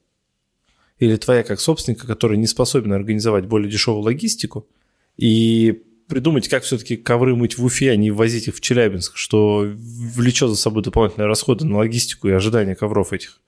Или 1.01 1.17
твоя 1.17 1.43
как 1.43 1.59
собственника, 1.59 2.07
который 2.07 2.39
не 2.39 2.47
способен 2.47 2.93
организовать 2.93 3.47
более 3.47 3.69
дешевую 3.69 4.05
логистику 4.05 4.69
и 5.17 5.83
придумать, 6.13 6.47
как 6.47 6.63
все-таки 6.63 6.99
ковры 6.99 7.35
мыть 7.35 7.57
в 7.57 7.65
Уфе, 7.65 7.91
а 7.91 7.97
не 7.97 8.11
возить 8.11 8.47
их 8.47 8.57
в 8.57 8.61
Челябинск, 8.61 9.17
что 9.17 9.67
влечет 9.67 10.51
за 10.51 10.57
собой 10.57 10.83
дополнительные 10.83 11.27
расходы 11.27 11.65
на 11.65 11.79
логистику 11.79 12.29
и 12.29 12.33
ожидание 12.33 12.77
ковров 12.77 13.15
этих. 13.15 13.41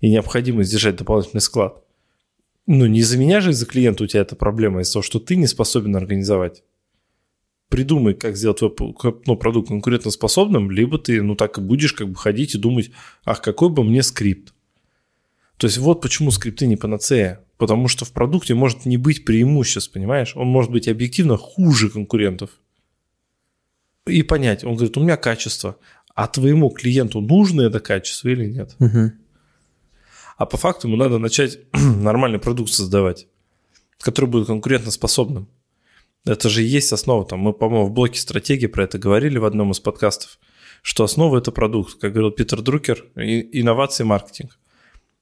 И 0.00 0.08
необходимость 0.08 0.70
держать 0.70 0.94
дополнительный 0.94 1.40
склад. 1.40 1.82
Ну, 2.68 2.86
не 2.86 3.00
из-за 3.00 3.18
меня 3.18 3.40
же, 3.40 3.50
из-за 3.50 3.66
клиента 3.66 4.04
у 4.04 4.06
тебя 4.06 4.20
эта 4.20 4.36
проблема, 4.36 4.82
из-за 4.82 4.92
того, 4.92 5.02
что 5.02 5.18
ты 5.18 5.34
не 5.34 5.48
способен 5.48 5.96
организовать. 5.96 6.62
Придумай, 7.68 8.14
как 8.14 8.36
сделать 8.36 8.58
твой 8.58 8.94
ну, 9.26 9.36
продукт 9.36 9.66
конкурентоспособным, 9.66 10.70
либо 10.70 10.98
ты, 10.98 11.20
ну, 11.20 11.34
так 11.34 11.58
и 11.58 11.60
будешь 11.60 11.94
как 11.94 12.10
бы 12.10 12.14
ходить 12.14 12.54
и 12.54 12.58
думать, 12.58 12.92
ах, 13.24 13.42
какой 13.42 13.70
бы 13.70 13.82
мне 13.82 14.04
скрипт. 14.04 14.54
То 15.56 15.66
есть 15.66 15.78
вот 15.78 16.00
почему 16.00 16.30
скрипты 16.30 16.68
не 16.68 16.76
панацея. 16.76 17.43
Потому 17.56 17.88
что 17.88 18.04
в 18.04 18.12
продукте 18.12 18.54
может 18.54 18.84
не 18.84 18.96
быть 18.96 19.24
преимуществ, 19.24 19.92
понимаешь? 19.92 20.34
Он 20.36 20.48
может 20.48 20.70
быть 20.70 20.88
объективно 20.88 21.36
хуже 21.36 21.88
конкурентов. 21.88 22.50
И 24.06 24.22
понять, 24.22 24.64
он 24.64 24.74
говорит, 24.74 24.96
у 24.96 25.02
меня 25.02 25.16
качество, 25.16 25.78
а 26.14 26.26
твоему 26.26 26.70
клиенту 26.70 27.20
нужно 27.20 27.62
это 27.62 27.80
качество 27.80 28.28
или 28.28 28.46
нет? 28.46 28.74
Мгм. 28.78 29.12
А 30.36 30.46
по 30.46 30.56
факту 30.56 30.88
ему 30.88 30.96
надо 30.96 31.18
начать 31.18 31.60
нормальный 31.72 32.38
продукт 32.38 32.72
создавать, 32.72 33.28
который 33.98 34.26
будет 34.26 34.48
конкурентоспособным. 34.48 35.48
Это 36.26 36.48
же 36.48 36.62
и 36.62 36.66
есть 36.66 36.92
основа. 36.92 37.24
Там, 37.24 37.40
мы, 37.40 37.52
по-моему, 37.52 37.86
в 37.86 37.92
блоке 37.92 38.18
стратегии 38.18 38.66
про 38.66 38.84
это 38.84 38.98
говорили 38.98 39.38
в 39.38 39.44
одном 39.44 39.72
из 39.72 39.80
подкастов, 39.80 40.38
что 40.82 41.04
основа– 41.04 41.38
это 41.38 41.52
продукт. 41.52 42.00
Как 42.00 42.12
говорил 42.12 42.30
Питер 42.30 42.62
Друкер, 42.62 43.04
инновации 43.14 44.04
маркетинг. 44.04 44.58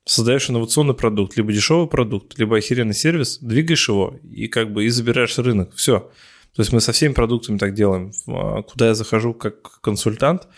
Создаешь 0.04 0.50
инновационный 0.50 0.94
продукт, 0.94 1.36
либо 1.36 1.52
дешевый 1.52 1.86
продукт, 1.86 2.38
либо 2.38 2.56
охеренный 2.56 2.94
сервис, 2.94 3.38
двигаешь 3.38 3.88
его 3.88 4.18
и 4.24 4.48
как 4.48 4.72
бы 4.72 4.84
и 4.84 4.88
забираешь 4.88 5.38
рынок. 5.38 5.74
Все. 5.74 6.10
То 6.54 6.60
есть 6.60 6.72
мы 6.72 6.80
со 6.80 6.92
всеми 6.92 7.12
продуктами 7.12 7.56
так 7.56 7.74
делаем. 7.74 8.12
А, 8.26 8.62
Куда 8.62 8.88
я 8.88 8.94
захожу 8.94 9.32
как 9.32 9.80
консультант, 9.80 10.48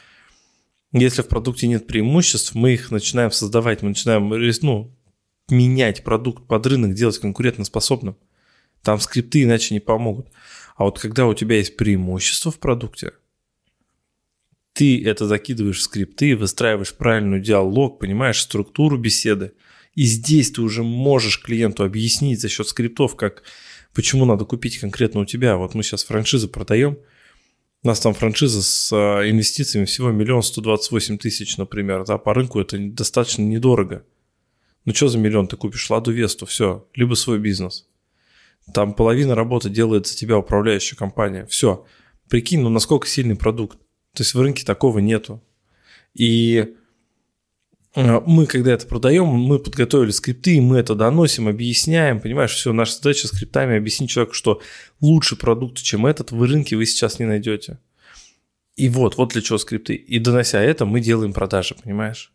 если 0.93 1.23
в 1.23 1.29
продукте 1.29 1.67
нет 1.67 1.87
преимуществ, 1.87 2.55
мы 2.55 2.75
их 2.75 2.91
начинаем 2.91 3.33
создавать, 3.33 3.83
мы 3.83 3.91
начинаем 3.91 4.29
ну, 4.29 4.97
менять 5.49 6.05
продукт 6.05 6.47
под 6.47 6.67
рынок, 6.67 6.95
делать 6.95 7.19
конкурентоспособным. 7.19 8.17
Там 8.83 9.01
скрипты 9.01 9.43
иначе 9.43 9.75
не 9.75 9.81
помогут. 9.81 10.29
А 10.77 10.85
вот 10.85 10.99
когда 10.99 11.27
у 11.27 11.35
тебя 11.35 11.57
есть 11.57 11.77
преимущество 11.77 12.51
в 12.51 12.59
продукте, 12.59 13.13
ты 14.75 15.03
это 15.05 15.27
закидываешь 15.27 15.79
в 15.79 15.83
скрипты, 15.83 16.37
выстраиваешь 16.37 16.95
правильный 16.95 17.41
диалог, 17.41 17.99
понимаешь 17.99 18.43
структуру 18.43 18.99
беседы. 18.99 19.53
И 19.95 20.03
здесь 20.03 20.51
ты 20.51 20.61
уже 20.61 20.83
можешь 20.83 21.41
клиенту 21.41 21.85
объяснить 21.85 22.41
за 22.41 22.49
счет 22.49 22.69
скриптов, 22.69 23.15
как 23.15 23.45
почему 23.95 24.25
надо 24.25 24.45
купить 24.45 24.79
конкретно 24.79 25.21
у 25.21 25.25
тебя. 25.25 25.57
Вот 25.57 25.75
мы 25.75 25.85
сейчас 25.85 26.05
франшизы 26.05 26.49
продаем, 26.49 26.99
у 27.85 27.87
нас 27.87 28.01
там 28.01 28.15
франшиза 28.15 28.63
с 28.63 28.91
а, 28.93 29.29
инвестициями 29.29 29.85
всего 29.85 30.11
миллион 30.11 30.43
сто 30.43 30.63
двадцать 30.63 30.91
восемь 30.91 31.19
тысяч, 31.19 31.59
например. 31.59 32.05
Да, 32.05 32.17
по 32.17 32.33
рынку 32.33 32.59
это 32.59 32.79
достаточно 32.79 33.43
недорого. 33.43 34.05
Ну 34.87 34.95
что 34.95 35.09
за 35.09 35.19
миллион 35.19 35.49
ты 35.49 35.57
купишь? 35.57 35.91
Ладу 35.91 36.11
Весту, 36.11 36.47
все, 36.47 36.89
либо 36.95 37.15
свой 37.15 37.39
бизнес. 37.39 37.87
Там 38.73 38.95
половина 38.95 39.35
работы 39.35 39.69
делает 39.69 40.07
за 40.07 40.17
тебя 40.17 40.39
управляющая 40.39 40.97
компания. 40.97 41.47
Все. 41.47 41.85
Прикинь, 42.31 42.61
ну 42.61 42.71
насколько 42.71 43.07
сильный 43.07 43.37
продукт. 43.37 43.79
То 44.15 44.23
есть 44.23 44.35
в 44.35 44.41
рынке 44.41 44.65
такого 44.65 45.01
нету. 45.01 45.43
И 46.15 46.75
э, 47.95 48.21
мы, 48.27 48.47
когда 48.47 48.73
это 48.73 48.87
продаем, 48.87 49.27
мы 49.27 49.59
подготовили 49.59 50.13
скрипты, 50.13 50.57
и 50.57 50.61
мы 50.61 50.79
это 50.79 50.95
доносим, 50.95 51.49
объясняем, 51.49 52.21
понимаешь, 52.21 52.53
все, 52.53 52.73
наша 52.73 52.95
задача 52.95 53.27
скриптами 53.27 53.77
объяснить 53.77 54.11
человеку, 54.11 54.35
что 54.35 54.63
лучше 55.01 55.37
продукт, 55.37 55.83
чем 55.83 56.07
этот, 56.07 56.31
в 56.31 56.41
рынке 56.43 56.77
вы 56.77 56.87
сейчас 56.87 57.19
не 57.19 57.27
найдете. 57.27 57.79
И 58.77 58.89
вот, 58.89 59.17
вот 59.17 59.33
для 59.33 59.43
чего 59.43 59.59
скрипты. 59.59 59.95
И 59.95 60.19
донося 60.21 60.61
это, 60.63 60.85
мы 60.85 61.01
делаем 61.01 61.33
продажи, 61.33 61.75
понимаешь? 61.75 62.33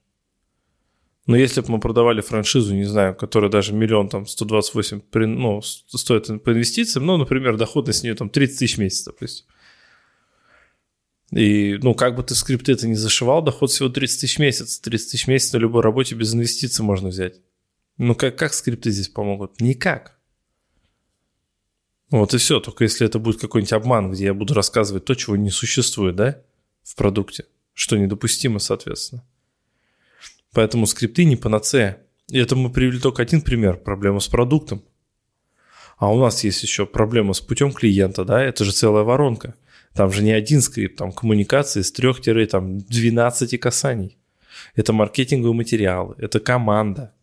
Но 1.27 1.37
если 1.37 1.61
бы 1.61 1.71
мы 1.71 1.79
продавали 1.79 2.21
франшизу, 2.21 2.73
не 2.73 2.85
знаю, 2.85 3.15
которая 3.15 3.51
даже 3.51 3.71
миллион, 3.71 4.09
там, 4.09 4.25
128, 4.25 4.99
при- 4.99 5.25
ну, 5.25 5.61
стоит 5.61 6.43
по 6.43 6.51
инвестициям, 6.51 7.05
ну, 7.05 7.17
например, 7.17 7.55
доходность 7.55 7.99
с 7.99 8.03
нее 8.03 8.15
там 8.15 8.29
30 8.29 8.59
тысяч 8.59 8.75
в 8.77 8.79
месяц, 8.79 9.03
допустим. 9.05 9.45
И, 11.31 11.77
ну, 11.81 11.93
как 11.93 12.15
бы 12.15 12.23
ты 12.23 12.33
скрипты 12.33 12.71
это 12.71 12.87
не 12.87 12.95
зашивал, 12.95 13.41
доход 13.41 13.69
всего 13.69 13.89
30 13.89 14.21
тысяч 14.21 14.37
в 14.37 14.39
месяц. 14.39 14.79
30 14.79 15.11
тысяч 15.11 15.25
в 15.25 15.27
месяц 15.27 15.53
на 15.53 15.57
любой 15.57 15.83
работе 15.83 16.15
без 16.15 16.33
инвестиций 16.33 16.83
можно 16.83 17.09
взять. 17.09 17.39
Ну, 17.97 18.15
как, 18.15 18.37
как 18.37 18.53
скрипты 18.53 18.91
здесь 18.91 19.09
помогут? 19.09 19.61
Никак. 19.61 20.17
Вот 22.09 22.33
и 22.33 22.37
все. 22.37 22.59
Только 22.59 22.83
если 22.83 23.05
это 23.05 23.19
будет 23.19 23.39
какой-нибудь 23.39 23.73
обман, 23.73 24.11
где 24.11 24.25
я 24.25 24.33
буду 24.33 24.53
рассказывать 24.53 25.05
то, 25.05 25.13
чего 25.13 25.35
не 25.35 25.51
существует, 25.51 26.15
да, 26.15 26.41
в 26.83 26.95
продукте, 26.95 27.45
что 27.73 27.97
недопустимо, 27.97 28.59
соответственно. 28.59 29.23
Поэтому 30.53 30.87
скрипты 30.87 31.25
не 31.25 31.35
панацея. 31.35 32.01
И 32.27 32.39
это 32.39 32.55
мы 32.55 32.71
привели 32.71 32.99
только 32.99 33.21
один 33.21 33.41
пример, 33.41 33.77
проблему 33.77 34.19
с 34.19 34.27
продуктом. 34.27 34.83
А 35.97 36.11
у 36.11 36.19
нас 36.19 36.43
есть 36.43 36.63
еще 36.63 36.85
проблема 36.85 37.33
с 37.33 37.41
путем 37.41 37.73
клиента, 37.73 38.23
да, 38.23 38.41
это 38.41 38.63
же 38.63 38.71
целая 38.71 39.03
воронка. 39.03 39.55
Там 39.93 40.11
же 40.11 40.23
не 40.23 40.31
один 40.31 40.61
скрипт, 40.61 40.97
там 40.97 41.11
коммуникации 41.11 41.81
с 41.81 41.93
3-12 41.93 43.57
касаний. 43.57 44.17
Это 44.75 44.93
маркетинговый 44.93 45.55
материал, 45.55 46.15
это 46.17 46.39
команда. 46.39 47.13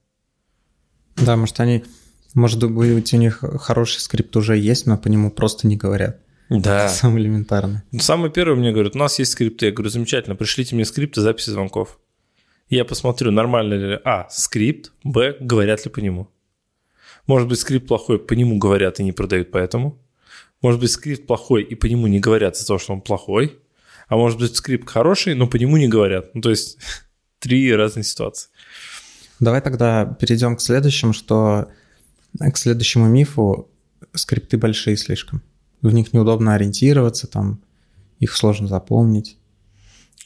Да, 1.16 1.36
может, 1.36 1.60
они... 1.60 1.84
Может 2.34 2.70
быть, 2.70 3.14
у 3.14 3.16
них 3.16 3.42
хороший 3.60 4.00
скрипт 4.00 4.36
уже 4.36 4.58
есть, 4.58 4.86
но 4.86 4.98
по 4.98 5.08
нему 5.08 5.30
просто 5.30 5.66
не 5.66 5.76
говорят. 5.76 6.20
Да. 6.50 6.88
Самое 6.88 7.24
элементарное. 7.24 7.82
Ну, 7.92 7.98
Самый 7.98 8.30
первый 8.30 8.56
мне 8.56 8.72
говорят, 8.72 8.94
у 8.94 8.98
нас 8.98 9.18
есть 9.18 9.32
скрипты. 9.32 9.66
Я 9.66 9.72
говорю, 9.72 9.90
замечательно, 9.90 10.36
пришлите 10.36 10.74
мне 10.74 10.84
скрипты 10.84 11.20
записи 11.20 11.50
звонков. 11.50 11.98
Я 12.68 12.84
посмотрю, 12.84 13.30
нормально 13.30 13.74
ли, 13.74 13.98
а, 14.04 14.28
скрипт, 14.28 14.92
б, 15.02 15.36
говорят 15.40 15.84
ли 15.84 15.90
по 15.90 16.00
нему. 16.00 16.28
Может 17.26 17.48
быть, 17.48 17.58
скрипт 17.58 17.88
плохой, 17.88 18.18
по 18.18 18.34
нему 18.34 18.58
говорят 18.58 19.00
и 19.00 19.04
не 19.04 19.12
продают 19.12 19.50
поэтому. 19.50 19.98
Может 20.66 20.80
быть, 20.80 20.90
скрипт 20.90 21.28
плохой, 21.28 21.62
и 21.62 21.76
по 21.76 21.86
нему 21.86 22.08
не 22.08 22.18
говорят 22.18 22.56
из-за 22.56 22.66
того, 22.66 22.80
что 22.80 22.92
он 22.92 23.00
плохой. 23.00 23.56
А 24.08 24.16
может 24.16 24.40
быть, 24.40 24.56
скрипт 24.56 24.90
хороший, 24.90 25.36
но 25.36 25.46
по 25.46 25.58
нему 25.58 25.76
не 25.76 25.86
говорят. 25.86 26.34
Ну, 26.34 26.40
то 26.40 26.50
есть, 26.50 26.78
три 27.38 27.72
разные 27.72 28.02
ситуации. 28.02 28.48
Давай 29.38 29.60
тогда 29.60 30.04
перейдем 30.04 30.56
к 30.56 30.60
следующему, 30.60 31.12
что 31.12 31.68
к 32.40 32.56
следующему 32.56 33.06
мифу 33.06 33.70
скрипты 34.12 34.58
большие 34.58 34.96
слишком. 34.96 35.40
В 35.82 35.94
них 35.94 36.12
неудобно 36.12 36.54
ориентироваться, 36.54 37.28
там 37.28 37.62
их 38.18 38.34
сложно 38.34 38.66
запомнить. 38.66 39.38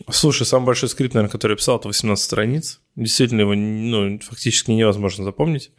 Слушай, 0.09 0.47
самый 0.47 0.65
большой 0.65 0.89
скрипт, 0.89 1.13
наверное, 1.13 1.31
который 1.31 1.53
я 1.53 1.57
писал, 1.59 1.79
это 1.79 1.89
18 1.89 2.25
страниц. 2.25 2.81
Действительно, 2.97 3.43
его 3.43 3.55
ну, 3.55 4.19
фактически 4.21 4.71
невозможно 4.71 5.23
запомнить. 5.23 5.71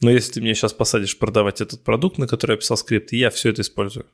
Но 0.00 0.10
если 0.10 0.32
ты 0.32 0.40
меня 0.40 0.54
сейчас 0.54 0.72
посадишь 0.72 1.18
продавать 1.18 1.60
этот 1.60 1.82
продукт, 1.82 2.18
на 2.18 2.26
который 2.26 2.52
я 2.52 2.56
писал 2.58 2.76
скрипт, 2.76 3.12
я 3.12 3.30
все 3.30 3.50
это 3.50 3.62
использую. 3.62 4.06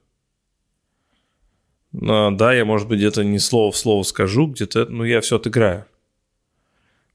Но, 1.92 2.30
да, 2.30 2.54
я, 2.54 2.64
может 2.64 2.88
быть, 2.88 2.98
где-то 2.98 3.22
не 3.24 3.38
слово 3.38 3.72
в 3.72 3.76
слово 3.76 4.02
скажу, 4.02 4.46
где-то, 4.46 4.86
но 4.86 5.04
я 5.04 5.20
все 5.20 5.36
отыграю. 5.36 5.86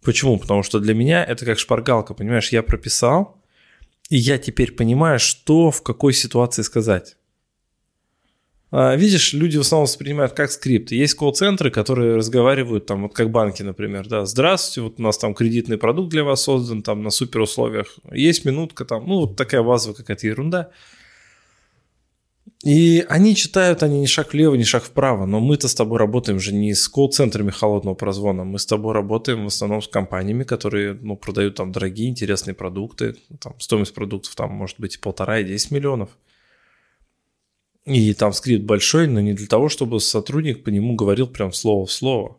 Почему? 0.03 0.37
Потому 0.37 0.63
что 0.63 0.79
для 0.79 0.93
меня 0.93 1.23
это 1.23 1.45
как 1.45 1.59
шпаргалка, 1.59 2.13
понимаешь? 2.13 2.49
Я 2.49 2.61
прописал, 2.61 3.41
и 4.09 4.17
я 4.17 4.37
теперь 4.37 4.71
понимаю, 4.71 5.19
что 5.19 5.71
в 5.71 5.81
какой 5.81 6.13
ситуации 6.13 6.61
сказать. 6.61 7.17
А, 8.69 8.95
Видишь, 8.95 9.33
люди 9.33 9.57
в 9.57 9.61
основном 9.61 9.85
воспринимают 9.85 10.33
как 10.33 10.51
скрипты. 10.51 10.95
Есть 10.95 11.15
колл-центры, 11.15 11.71
которые 11.71 12.15
разговаривают, 12.15 12.85
там, 12.85 13.03
вот 13.03 13.13
как 13.13 13.31
банки, 13.31 13.63
например, 13.63 14.07
да, 14.07 14.25
здравствуйте, 14.25 14.81
вот 14.81 14.99
у 14.99 15.03
нас 15.03 15.17
там 15.17 15.33
кредитный 15.33 15.77
продукт 15.77 16.09
для 16.09 16.23
вас 16.23 16.41
создан, 16.43 16.83
там, 16.83 17.01
на 17.01 17.09
супер 17.09 17.41
условиях. 17.41 17.97
Есть 18.11 18.43
минутка, 18.45 18.83
там, 18.83 19.07
ну, 19.07 19.21
вот 19.21 19.37
такая 19.37 19.63
базовая 19.63 19.95
какая-то 19.95 20.27
ерунда. 20.27 20.69
И 22.65 23.05
они 23.07 23.35
читают, 23.35 23.83
они 23.83 24.01
ни 24.01 24.07
шаг 24.07 24.33
влево, 24.33 24.55
ни 24.55 24.63
шаг 24.63 24.83
вправо. 24.83 25.25
Но 25.25 25.39
мы-то 25.39 25.67
с 25.67 25.75
тобой 25.75 25.99
работаем 25.99 26.39
же 26.39 26.53
не 26.53 26.73
с 26.73 26.87
колл-центрами 26.89 27.51
холодного 27.51 27.93
прозвона. 27.95 28.43
Мы 28.43 28.57
с 28.57 28.65
тобой 28.65 28.93
работаем 28.93 29.43
в 29.43 29.47
основном 29.47 29.81
с 29.81 29.87
компаниями, 29.87 30.43
которые 30.43 30.93
ну, 30.93 31.15
продают 31.15 31.55
там 31.55 31.71
дорогие, 31.71 32.09
интересные 32.09 32.55
продукты. 32.55 33.15
Там, 33.39 33.53
стоимость 33.59 33.93
продуктов 33.93 34.33
там 34.35 34.51
может 34.51 34.79
быть 34.79 34.95
и 34.95 34.99
полтора, 34.99 35.39
и 35.39 35.43
10 35.43 35.71
миллионов. 35.71 36.09
И 37.87 38.13
там 38.13 38.33
скрипт 38.33 38.65
большой, 38.65 39.07
но 39.07 39.21
не 39.21 39.31
для 39.31 39.47
того, 39.47 39.69
чтобы 39.69 40.01
сотрудник 40.01 40.65
по 40.65 40.69
нему 40.69 40.95
говорил 40.95 41.25
прям 41.25 41.53
слово 41.53 41.85
в 41.85 41.91
слово. 41.91 42.37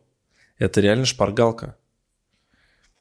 Это 0.59 0.79
реально 0.79 1.05
шпаргалка. 1.05 1.75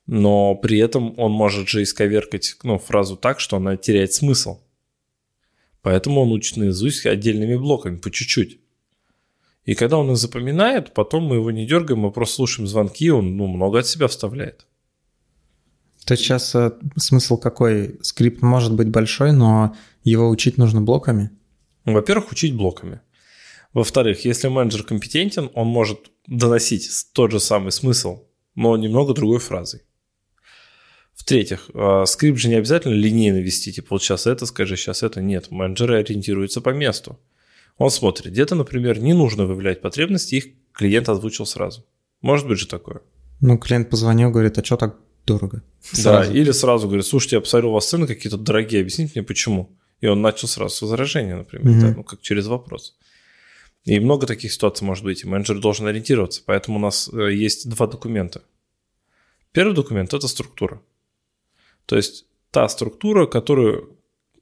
Но 0.07 0.55
при 0.55 0.79
этом 0.79 1.13
он 1.19 1.31
может 1.31 1.69
же 1.69 1.83
исковеркать 1.83 2.57
ну, 2.63 2.79
фразу 2.79 3.19
так, 3.19 3.39
что 3.39 3.59
она 3.59 3.77
теряет 3.77 4.15
смысл. 4.15 4.61
Поэтому 5.83 6.23
он 6.23 6.33
учит 6.33 6.57
наизусть 6.57 7.05
отдельными 7.05 7.57
блоками, 7.57 7.99
по 7.99 8.11
чуть-чуть. 8.11 8.61
И 9.67 9.75
когда 9.75 9.99
он 9.99 10.11
их 10.11 10.17
запоминает, 10.17 10.95
потом 10.95 11.25
мы 11.25 11.37
его 11.37 11.51
не 11.51 11.67
дергаем, 11.67 12.01
мы 12.01 12.11
просто 12.11 12.37
слушаем 12.37 12.67
звонки, 12.67 13.11
он 13.11 13.37
ну, 13.37 13.47
много 13.47 13.81
от 13.81 13.87
себя 13.87 14.09
вставляет. 14.09 14.67
То 16.07 16.15
есть 16.15 16.25
сейчас 16.25 16.55
э, 16.55 16.73
смысл 16.97 17.37
какой? 17.37 17.99
Скрипт 18.01 18.41
может 18.41 18.73
быть 18.73 18.89
большой, 18.89 19.33
но 19.33 19.77
его 20.03 20.31
учить 20.31 20.57
нужно 20.57 20.81
блоками? 20.81 21.31
Во-первых, 21.93 22.33
учить 22.33 22.55
блоками. 22.55 23.01
Во-вторых, 23.73 24.25
если 24.25 24.49
менеджер 24.49 24.83
компетентен, 24.83 25.51
он 25.55 25.67
может 25.69 26.11
доносить 26.27 26.91
тот 27.13 27.31
же 27.31 27.41
самый 27.41 27.73
смысл, 27.73 28.25
но 28.55 28.77
немного 28.77 29.15
другой 29.15 29.39
фразой. 29.39 29.83
В-третьих, 31.15 31.69
а, 31.75 32.07
скрипт 32.07 32.39
же 32.39 32.49
не 32.49 32.55
обязательно 32.55 32.95
линейно 32.95 33.39
вести, 33.39 33.73
типа 33.73 33.89
вот 33.91 34.03
сейчас 34.03 34.27
это 34.27 34.47
скажи, 34.47 34.77
сейчас 34.77 35.03
это. 35.03 35.21
Нет, 35.21 35.51
менеджеры 35.51 35.99
ориентируются 35.99 36.61
по 36.61 36.71
месту. 36.71 37.19
Он 37.77 37.91
смотрит, 37.91 38.33
где-то, 38.33 38.55
например, 38.55 38.99
не 39.01 39.15
нужно 39.15 39.45
выявлять 39.45 39.81
потребности, 39.81 40.37
их 40.37 40.47
клиент 40.73 41.09
озвучил 41.09 41.47
сразу. 41.47 41.85
Может 42.21 42.47
быть 42.47 42.59
же 42.59 42.67
такое. 42.67 43.03
Ну, 43.41 43.59
клиент 43.59 43.91
позвонил, 43.91 44.31
говорит, 44.31 44.59
а 44.59 44.65
что 44.65 44.77
так 44.77 44.97
дорого? 45.27 45.63
Сразу. 45.81 46.33
Да, 46.33 46.37
или 46.37 46.51
сразу 46.51 46.87
говорит, 46.87 47.07
слушайте, 47.07 47.37
я 47.37 47.41
посмотрел, 47.41 47.71
у 47.71 47.75
вас 47.75 47.89
цены 47.89 48.07
какие-то 48.07 48.37
дорогие, 48.37 48.81
объясните 48.81 49.13
мне, 49.15 49.23
почему. 49.25 49.78
И 50.01 50.07
он 50.07 50.23
начал 50.23 50.49
сразу 50.49 50.75
с 50.75 50.83
возражения, 50.83 51.37
например, 51.37 51.75
mm-hmm. 51.75 51.81
да, 51.81 51.95
ну, 51.97 52.05
как 52.05 52.21
через 52.21 52.47
вопрос. 52.47 52.97
И 53.85 53.99
много 54.01 54.27
таких 54.27 54.53
ситуаций 54.53 54.87
может 54.87 55.05
быть, 55.05 55.25
и 55.25 55.27
менеджер 55.27 55.59
должен 55.61 55.87
ориентироваться. 55.87 56.43
Поэтому 56.45 56.79
у 56.79 56.81
нас 56.81 57.09
э, 57.13 57.33
есть 57.33 57.69
два 57.69 57.87
документа. 57.87 58.43
Первый 59.53 59.75
документ– 59.75 60.13
это 60.15 60.29
структура. 60.29 60.81
То 61.87 61.97
есть 61.97 62.27
та 62.51 62.69
структура, 62.69 63.27
которую 63.27 63.97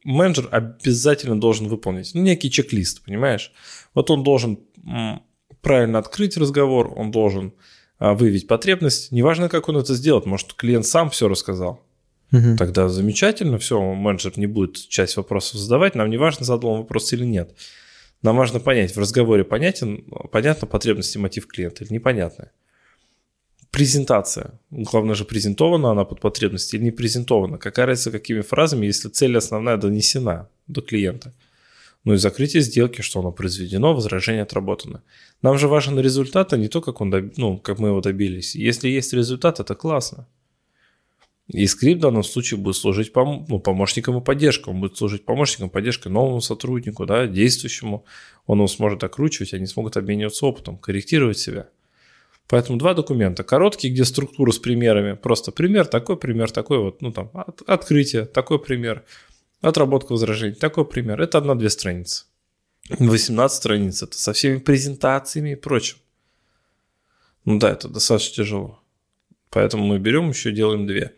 менеджер 0.04 0.48
обязательно 0.50 1.40
должен 1.40 1.68
выполнить. 1.68 2.12
Ну, 2.14 2.22
некий 2.22 2.50
чек-лист, 2.50 3.04
понимаешь? 3.04 3.52
Вот 3.94 4.10
он 4.10 4.22
должен 4.22 4.58
правильно 5.62 5.98
открыть 5.98 6.36
разговор, 6.36 6.92
он 6.96 7.10
должен 7.10 7.52
а, 7.98 8.14
выявить 8.14 8.46
потребность. 8.46 9.10
Неважно, 9.10 9.48
как 9.48 9.68
он 9.68 9.76
это 9.76 9.94
сделает, 9.94 10.26
может, 10.26 10.54
клиент 10.54 10.86
сам 10.86 11.10
все 11.10 11.28
рассказал. 11.28 11.85
Угу. 12.32 12.56
Тогда 12.58 12.88
замечательно, 12.88 13.58
все, 13.58 13.80
менеджер 13.80 14.32
не 14.36 14.46
будет 14.46 14.88
часть 14.88 15.16
вопросов 15.16 15.60
задавать, 15.60 15.94
нам 15.94 16.10
не 16.10 16.16
важно, 16.16 16.44
задал 16.44 16.70
он 16.70 16.78
вопрос 16.80 17.12
или 17.12 17.24
нет. 17.24 17.54
Нам 18.22 18.36
важно 18.36 18.60
понять, 18.60 18.96
в 18.96 18.98
разговоре 18.98 19.44
понятен, 19.44 20.04
понятна 20.32 20.66
потребность 20.66 21.14
и 21.14 21.18
мотив 21.18 21.46
клиента 21.46 21.84
или 21.84 21.92
непонятная 21.92 22.50
презентация. 23.76 24.58
Главное 24.70 25.14
же, 25.14 25.24
презентована 25.24 25.90
она 25.90 26.04
под 26.04 26.20
потребности 26.20 26.76
или 26.76 26.84
не 26.84 26.92
презентована. 26.92 27.58
Какая 27.58 27.84
разница, 27.84 28.10
какими 28.10 28.40
фразами, 28.40 28.86
если 28.86 29.10
цель 29.10 29.36
основная 29.36 29.76
донесена 29.76 30.48
до 30.66 30.80
клиента. 30.80 31.34
Ну 32.04 32.14
и 32.14 32.16
закрытие 32.16 32.62
сделки, 32.62 33.02
что 33.02 33.20
оно 33.20 33.32
произведено, 33.32 33.94
возражение 33.94 34.44
отработано. 34.44 35.02
Нам 35.42 35.58
же 35.58 35.68
важен 35.68 36.00
результат, 36.00 36.54
а 36.54 36.56
не 36.56 36.68
то, 36.68 36.80
как, 36.80 37.02
он 37.02 37.10
доб... 37.10 37.36
ну, 37.36 37.58
как 37.58 37.78
мы 37.78 37.88
его 37.88 38.00
добились. 38.00 38.54
Если 38.54 38.88
есть 38.88 39.12
результат, 39.12 39.60
это 39.60 39.74
классно. 39.74 40.26
И 41.48 41.66
скрипт 41.68 42.00
в 42.00 42.02
данном 42.02 42.24
случае 42.24 42.58
будет 42.58 42.76
служить 42.76 43.12
пом... 43.12 43.46
ну, 43.48 43.60
помощником 43.60 44.18
и 44.18 44.20
поддержкой. 44.20 44.70
Он 44.70 44.80
будет 44.80 44.96
служить 44.96 45.24
помощником, 45.24 45.70
поддержкой 45.70 46.08
новому 46.08 46.40
сотруднику, 46.40 47.06
да, 47.06 47.26
действующему. 47.26 48.04
Он 48.46 48.58
его 48.58 48.66
сможет 48.66 49.04
окручивать, 49.04 49.54
они 49.54 49.66
смогут 49.66 49.96
обмениваться 49.96 50.44
опытом, 50.46 50.76
корректировать 50.76 51.38
себя. 51.38 51.68
Поэтому 52.48 52.78
два 52.78 52.94
документа. 52.94 53.44
Короткий, 53.44 53.90
где 53.90 54.04
структура 54.04 54.50
с 54.50 54.58
примерами. 54.58 55.14
Просто 55.14 55.52
пример, 55.52 55.86
такой 55.86 56.16
пример, 56.16 56.50
такой 56.50 56.78
вот, 56.78 57.00
ну 57.00 57.12
там, 57.12 57.30
от, 57.32 57.62
открытие, 57.62 58.24
такой 58.24 58.60
пример. 58.60 59.04
Отработка 59.60 60.12
возражений, 60.12 60.54
такой 60.54 60.84
пример. 60.84 61.20
Это 61.20 61.38
одна-две 61.38 61.70
страницы. 61.70 62.26
18 62.88 63.56
страниц, 63.56 64.02
это 64.02 64.16
со 64.16 64.32
всеми 64.32 64.58
презентациями 64.58 65.50
и 65.50 65.56
прочим. 65.56 65.98
Ну 67.44 67.58
да, 67.58 67.72
это 67.72 67.88
достаточно 67.88 68.34
тяжело. 68.34 68.80
Поэтому 69.50 69.86
мы 69.86 69.98
берем 69.98 70.28
еще 70.28 70.52
делаем 70.52 70.86
две. 70.86 71.14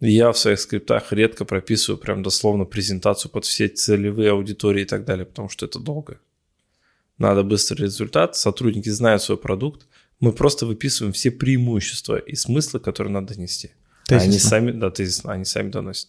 Я 0.00 0.32
в 0.32 0.38
своих 0.38 0.58
скриптах 0.58 1.12
редко 1.12 1.44
прописываю 1.44 1.98
прям 1.98 2.22
дословно 2.22 2.64
презентацию 2.64 3.30
под 3.30 3.44
все 3.44 3.68
целевые 3.68 4.30
аудитории 4.30 4.82
и 4.82 4.86
так 4.86 5.04
далее, 5.04 5.26
потому 5.26 5.50
что 5.50 5.66
это 5.66 5.78
долго. 5.78 6.20
Надо 7.18 7.42
быстрый 7.42 7.82
результат, 7.82 8.34
сотрудники 8.34 8.88
знают 8.88 9.22
свой 9.22 9.36
продукт, 9.36 9.86
мы 10.20 10.32
просто 10.32 10.64
выписываем 10.64 11.12
все 11.12 11.30
преимущества 11.30 12.16
и 12.16 12.34
смыслы, 12.34 12.80
которые 12.80 13.12
надо 13.12 13.34
донести. 13.34 13.72
А 14.10 14.16
они 14.16 14.38
сами, 14.38 14.72
да, 14.72 14.90
тезисно, 14.90 15.32
они 15.32 15.44
сами 15.44 15.70
доносят. 15.70 16.08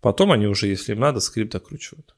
Потом 0.00 0.32
они 0.32 0.46
уже, 0.46 0.68
если 0.68 0.92
им 0.92 1.00
надо, 1.00 1.20
скрипт 1.20 1.54
окручивают. 1.54 2.14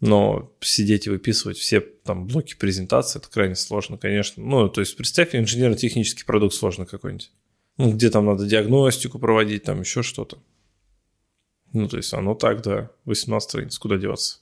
Но 0.00 0.52
сидеть 0.60 1.06
и 1.06 1.10
выписывать 1.10 1.56
все 1.56 1.80
там 1.80 2.26
блоки 2.26 2.56
презентации, 2.56 3.18
это 3.20 3.28
крайне 3.28 3.54
сложно, 3.54 3.98
конечно. 3.98 4.42
Ну, 4.44 4.68
то 4.68 4.80
есть 4.80 4.96
представь, 4.96 5.34
инженерно-технический 5.34 6.24
продукт 6.24 6.54
сложный 6.54 6.86
какой-нибудь. 6.86 7.30
Ну, 7.76 7.92
где 7.92 8.10
там 8.10 8.26
надо 8.26 8.46
диагностику 8.46 9.18
проводить, 9.18 9.64
там 9.64 9.80
еще 9.80 10.02
что-то. 10.02 10.38
Ну, 11.72 11.88
то 11.88 11.96
есть 11.96 12.14
оно 12.14 12.34
так, 12.34 12.62
да, 12.62 12.90
18 13.04 13.48
страниц, 13.48 13.78
куда 13.78 13.96
деваться. 13.96 14.38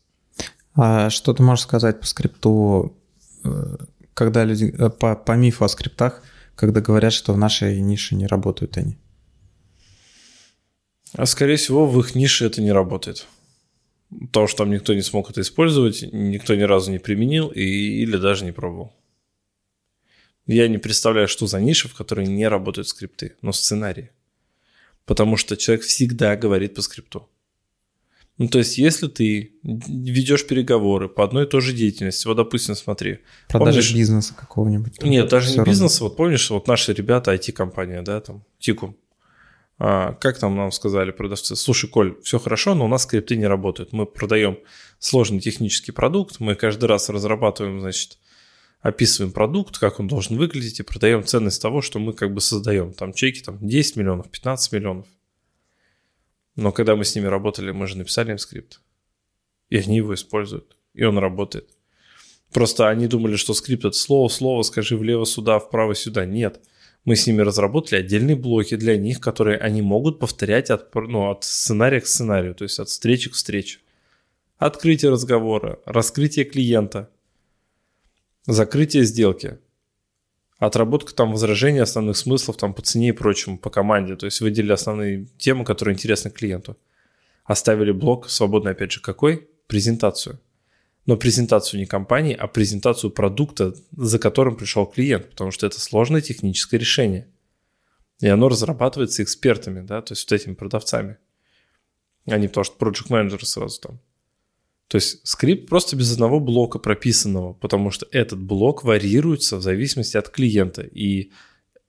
А 0.75 1.11
что 1.11 1.33
ты 1.33 1.43
можешь 1.43 1.65
сказать 1.65 2.01
по 2.01 2.07
скрипту 2.07 2.95
э, 3.45 3.77
когда 4.15 4.45
люди, 4.45 4.75
э, 4.79 4.91
по, 4.91 5.17
по 5.17 5.33
мифу 5.33 5.65
о 5.65 5.69
скриптах, 5.69 6.23
когда 6.55 6.81
говорят, 6.81 7.13
что 7.13 7.33
в 7.33 7.39
нашей 7.39 7.81
нише 7.81 8.15
не 8.15 8.27
работают 8.27 8.77
они? 8.77 8.99
А 11.15 11.27
скорее 11.27 11.57
всего, 11.57 11.87
в 11.87 11.99
их 12.01 12.15
нише 12.15 12.47
это 12.47 12.63
не 12.63 12.73
работает. 12.73 13.27
Потому 14.11 14.47
что 14.47 14.59
там 14.59 14.71
никто 14.71 14.95
не 14.95 15.03
смог 15.03 15.31
это 15.31 15.41
использовать, 15.41 16.05
никто 16.13 16.55
ни 16.55 16.63
разу 16.63 16.91
не 16.91 16.99
применил 16.99 17.49
и, 17.49 17.63
или 17.63 18.17
даже 18.17 18.45
не 18.45 18.53
пробовал. 18.53 18.93
Я 20.47 20.69
не 20.69 20.79
представляю, 20.79 21.29
что 21.29 21.47
за 21.47 21.61
ниши, 21.61 21.89
в 21.89 21.95
которой 21.95 22.27
не 22.27 22.49
работают 22.49 22.89
скрипты, 22.89 23.37
но 23.43 23.53
сценарии. 23.53 24.11
Потому 25.05 25.37
что 25.37 25.57
человек 25.57 25.85
всегда 25.85 26.37
говорит 26.37 26.75
по 26.75 26.83
скрипту. 26.83 27.29
Ну, 28.39 28.49
то 28.49 28.59
есть, 28.59 28.79
если 28.79 29.09
ты 29.09 29.53
ведешь 29.63 30.47
переговоры 30.47 31.09
по 31.09 31.23
одной 31.23 31.45
и 31.45 31.49
той 31.49 31.61
же 31.61 31.73
деятельности, 31.73 32.27
вот, 32.27 32.35
допустим, 32.35 32.75
смотри. 32.75 33.21
Продажи 33.49 33.79
помнишь... 33.79 33.95
бизнеса 33.95 34.35
какого-нибудь. 34.35 35.03
Нет, 35.03 35.29
даже 35.29 35.57
не 35.57 35.65
бизнеса. 35.65 36.05
Вот 36.05 36.17
помнишь, 36.17 36.51
вот 36.51 36.67
наши 36.67 36.93
ребята, 36.93 37.35
IT-компания, 37.35 38.03
да, 38.03 38.21
там, 38.21 38.45
Тикум. 38.59 38.97
А, 39.79 40.15
как 40.15 40.39
там 40.39 40.57
нам 40.57 40.73
сказали 40.73 41.11
продавцы? 41.11 41.57
Слушай, 41.57 41.91
Коль, 41.91 42.17
все 42.23 42.39
хорошо, 42.39 42.75
но 42.75 42.87
у 42.87 42.89
нас 42.89 43.03
скрипты 43.03 43.37
не 43.37 43.47
работают. 43.47 43.93
Мы 43.93 44.07
продаем 44.07 44.59
сложный 44.99 45.41
технический 45.41 45.93
продукт, 45.93 46.41
мы 46.41 46.55
каждый 46.55 46.87
раз 46.87 47.11
разрабатываем, 47.11 47.81
значит, 47.81 48.19
описываем 48.83 49.33
продукт, 49.33 49.79
как 49.79 50.01
он 50.01 50.09
должен 50.09 50.37
выглядеть, 50.37 50.81
и 50.81 50.83
продаем 50.83 51.25
ценность 51.25 51.63
того, 51.63 51.81
что 51.81 51.99
мы 51.99 52.13
как 52.13 52.35
бы 52.35 52.41
создаем. 52.41 52.93
Там 52.93 53.13
чеки 53.13 53.41
там 53.41 53.59
10 53.61 53.97
миллионов, 53.97 54.29
15 54.29 54.73
миллионов. 54.73 55.07
Но 56.57 56.73
когда 56.73 56.97
мы 56.97 57.05
с 57.05 57.15
ними 57.15 57.27
работали, 57.27 57.71
мы 57.71 57.87
же 57.87 57.97
написали 57.97 58.33
им 58.33 58.39
скрипт. 58.39 58.81
И 59.71 59.79
они 59.79 59.97
его 59.97 60.13
используют. 60.13 60.77
И 60.93 61.05
он 61.05 61.17
работает. 61.17 61.71
Просто 62.53 62.91
они 62.91 63.07
думали, 63.07 63.37
что 63.37 63.55
скрипт 63.55 63.87
это 63.87 63.97
слово, 63.97 64.29
слово, 64.29 64.63
скажи 64.63 64.97
влево 64.97 65.25
сюда, 65.25 65.59
вправо 65.59 65.95
сюда. 65.95 66.27
Нет. 66.27 66.61
Мы 67.05 67.17
с 67.17 67.27
ними 67.27 67.41
разработали 67.41 68.01
отдельные 68.01 68.37
блоки 68.37 68.77
для 68.77 68.97
них, 68.97 69.21
которые 69.21 69.59
они 69.59 69.81
могут 69.81 70.19
повторять 70.19 70.71
от, 70.71 70.95
ну, 70.95 71.31
от 71.31 71.45
сценария 71.45 72.01
к 72.01 72.07
сценарию, 72.07 72.55
то 72.55 72.65
есть 72.65 72.79
от 72.79 72.89
встречи 72.89 73.31
к 73.31 73.35
встрече. 73.35 73.79
Открытие 74.59 75.11
разговора, 75.11 75.81
раскрытие 75.85 76.45
клиента, 76.45 77.11
закрытие 78.47 79.05
сделки– 79.05 79.59
отработка 80.67 81.13
там 81.13 81.33
возражений, 81.33 81.81
основных 81.81 82.17
смыслов 82.17 82.57
там 82.57 82.73
по 82.73 82.83
цене 82.83 83.09
и 83.09 83.13
прочему, 83.13 83.59
по 83.59 83.69
команде. 83.69 84.17
То 84.17 84.27
есть 84.27 84.41
выделили 84.41 84.73
основные 84.73 85.27
темы, 85.37 85.65
которые 85.65 85.95
интересны 85.95 86.31
клиенту. 86.31 86.79
Оставили 87.45 87.91
блок, 87.91 88.31
свободно 88.31 88.71
опять 88.71 88.93
же 88.93 89.01
какой? 89.01 89.49
Презентацию. 89.67 90.41
Но 91.05 91.17
презентацию 91.17 91.81
не 91.81 91.87
компании, 91.87 92.37
а 92.39 92.47
презентацию 92.47 93.11
продукта, 93.11 93.75
за 93.91 94.21
которым 94.21 94.57
пришел 94.57 94.87
клиент, 94.87 95.31
потому 95.31 95.51
что 95.51 95.67
это 95.67 95.81
сложное 95.81 96.21
техническое 96.21 96.79
решение. 96.79 97.27
И 98.21 98.29
оно 98.29 98.49
разрабатывается 98.49 99.25
экспертами, 99.25 99.81
да, 99.81 100.01
то 100.01 100.13
есть 100.13 100.31
вот 100.31 100.41
этими 100.41 100.55
продавцами. 100.55 101.17
А 102.27 102.39
не 102.39 102.47
потому 102.47 102.63
что 102.63 102.77
project 102.77 103.07
менеджеры 103.09 103.47
сразу 103.47 103.81
там. 103.81 104.01
То 104.93 104.97
есть 104.97 105.27
скрипт 105.27 105.71
просто 105.71 105.97
без 105.97 106.13
одного 106.13 106.39
блока 106.39 106.79
прописанного, 106.79 107.55
потому 107.55 107.91
что 107.91 108.07
этот 108.11 108.39
блок 108.39 108.85
варьируется 108.85 109.57
в 109.57 109.63
зависимости 109.63 110.19
от 110.19 110.29
клиента, 110.29 110.83
и 110.83 111.31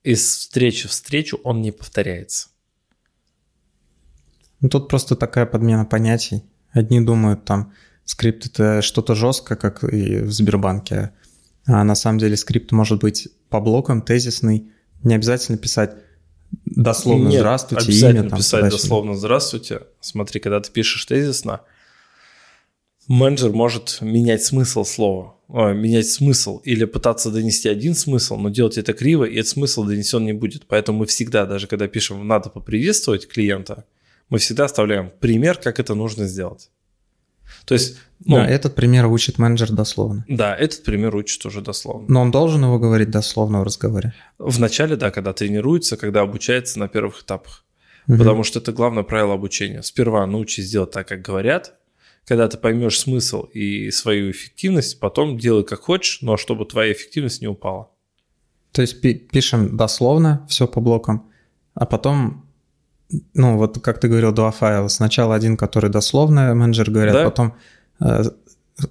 из 0.06 0.22
встречи 0.38 0.88
в 0.88 0.92
встречу 0.92 1.38
он 1.44 1.62
не 1.62 1.74
повторяется. 1.74 2.48
Ну, 4.62 4.70
тут 4.70 4.88
просто 4.88 5.18
такая 5.18 5.46
подмена 5.46 5.84
понятий. 5.84 6.44
Одни 6.72 7.02
думают, 7.02 7.44
там, 7.44 7.74
скрипт— 8.06 8.46
это 8.46 8.82
что-то 8.82 9.16
жесткое, 9.16 9.58
как 9.58 9.84
и 9.84 10.20
в 10.20 10.32
Сбербанке, 10.32 11.12
а 11.66 11.84
на 11.84 11.96
самом 11.96 12.20
деле 12.20 12.38
скрипт 12.38 12.72
может 12.72 13.02
быть 13.02 13.28
по 13.50 13.60
блокам, 13.60 14.02
тезисный, 14.02 14.72
не 15.04 15.16
обязательно 15.16 15.58
писать 15.58 15.94
дословно 16.66 17.28
Нет, 17.28 17.40
«здравствуйте», 17.42 17.86
обязательно 17.86 18.22
имя 18.22 18.30
там. 18.30 18.40
писать 18.40 18.72
дословно 18.72 19.16
«здравствуйте». 19.18 19.82
Смотри, 20.00 20.40
когда 20.40 20.62
ты 20.62 20.72
пишешь 20.72 21.04
тезисно, 21.04 21.64
менеджер 23.08 23.52
может 23.52 24.00
менять 24.02 24.44
смысл 24.44 24.84
слова, 24.84 25.36
ой, 25.48 25.76
менять 25.76 26.08
смысл 26.08 26.60
или 26.60 26.86
пытаться 26.86 27.32
донести 27.32 27.70
один 27.70 27.96
смысл, 27.96 28.38
но 28.38 28.50
делать 28.50 28.78
это 28.78 28.94
криво, 28.94 29.24
и 29.26 29.36
этот 29.36 29.50
смысл 29.50 29.84
донесен 29.84 30.24
не 30.26 30.34
будет. 30.34 30.66
Поэтому 30.68 31.00
мы 31.00 31.06
всегда, 31.06 31.46
даже 31.46 31.68
когда 31.68 31.88
пишем 31.88 32.28
«надо 32.28 32.50
поприветствовать 32.50 33.28
клиента», 33.28 33.86
мы 34.30 34.40
всегда 34.40 34.66
оставляем 34.66 35.12
пример, 35.20 35.58
как 35.58 35.80
это 35.80 35.96
нужно 35.96 36.28
сделать. 36.28 36.70
То 37.66 37.74
есть, 37.76 37.98
ну, 38.26 38.38
Да, 38.38 38.48
этот 38.48 38.74
пример 38.76 39.06
учит 39.08 39.38
менеджер 39.38 39.72
дословно. 39.72 40.26
да, 40.28 40.56
этот 40.56 40.84
пример 40.84 41.16
учит 41.16 41.46
уже 41.46 41.62
дословно. 41.62 42.06
Но 42.10 42.22
он 42.22 42.32
должен 42.32 42.64
его 42.64 42.80
говорить 42.80 43.10
дословно 43.10 43.60
в 43.60 43.64
разговоре. 43.64 44.14
В 44.40 44.60
начале, 44.60 44.96
да, 44.96 45.12
когда 45.12 45.34
тренируется, 45.34 45.98
когда 45.98 46.22
обучается 46.22 46.80
на 46.80 46.88
первых 46.88 47.22
этапах. 47.24 47.64
Мгм. 48.08 48.18
Потому 48.18 48.44
что 48.44 48.60
это 48.60 48.72
главное 48.72 49.04
правило 49.04 49.34
обучения. 49.34 49.82
Сперва 49.84 50.26
научись 50.26 50.70
делать 50.72 50.92
так, 50.92 51.08
как 51.08 51.22
говорят. 51.22 51.76
Когда 52.26 52.48
ты 52.48 52.58
поймешь 52.58 53.00
смысл 53.00 53.44
и 53.54 53.92
свою 53.92 54.32
эффективность, 54.32 55.00
потом 55.00 55.38
делай 55.38 55.64
как 55.64 55.82
хочешь, 55.82 56.20
но 56.22 56.38
чтобы 56.38 56.66
твоя 56.66 56.94
эффективность 56.94 57.42
не 57.42 57.48
упала. 57.48 57.90
То 58.72 58.82
есть 58.82 59.02
пи- 59.02 59.14
пишем 59.16 59.76
дословно 59.78 60.46
все 60.50 60.66
по 60.68 60.80
блокам, 60.80 61.30
а 61.74 61.86
потом, 61.86 62.46
ну 63.34 63.58
вот 63.58 63.80
как 63.82 64.00
ты 64.00 64.08
говорил, 64.08 64.32
два 64.32 64.52
файла. 64.52 64.88
Сначала 64.88 65.36
один, 65.36 65.58
который 65.58 65.90
дословно 65.90 66.56
менеджер 66.56 66.90
говорят, 66.90 67.14
Да. 67.14 67.26
потом 67.26 67.56
э, 68.00 68.24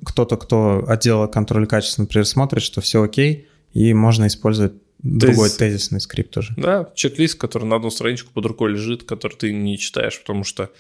кто-то, 0.04 0.36
кто 0.36 0.84
отдела 0.86 1.26
контроля 1.26 1.66
качества, 1.66 2.02
например, 2.02 2.26
смотрит, 2.26 2.62
что 2.62 2.80
все 2.80 3.02
окей, 3.02 3.48
и 3.72 3.94
можно 3.94 4.26
использовать 4.26 4.74
другой 4.98 5.48
тезисный 5.50 6.00
скрипт 6.00 6.30
тоже. 6.30 6.52
Да, 6.56 6.90
чек-лист, 6.94 7.38
который 7.38 7.64
на 7.64 7.76
одну 7.76 7.90
страничку 7.90 8.30
под 8.32 8.46
рукой 8.46 8.70
лежит, 8.72 9.02
который 9.04 9.34
ты 9.36 9.52
не 9.52 9.78
читаешь, 9.78 10.20
потому 10.20 10.44
что 10.44 10.70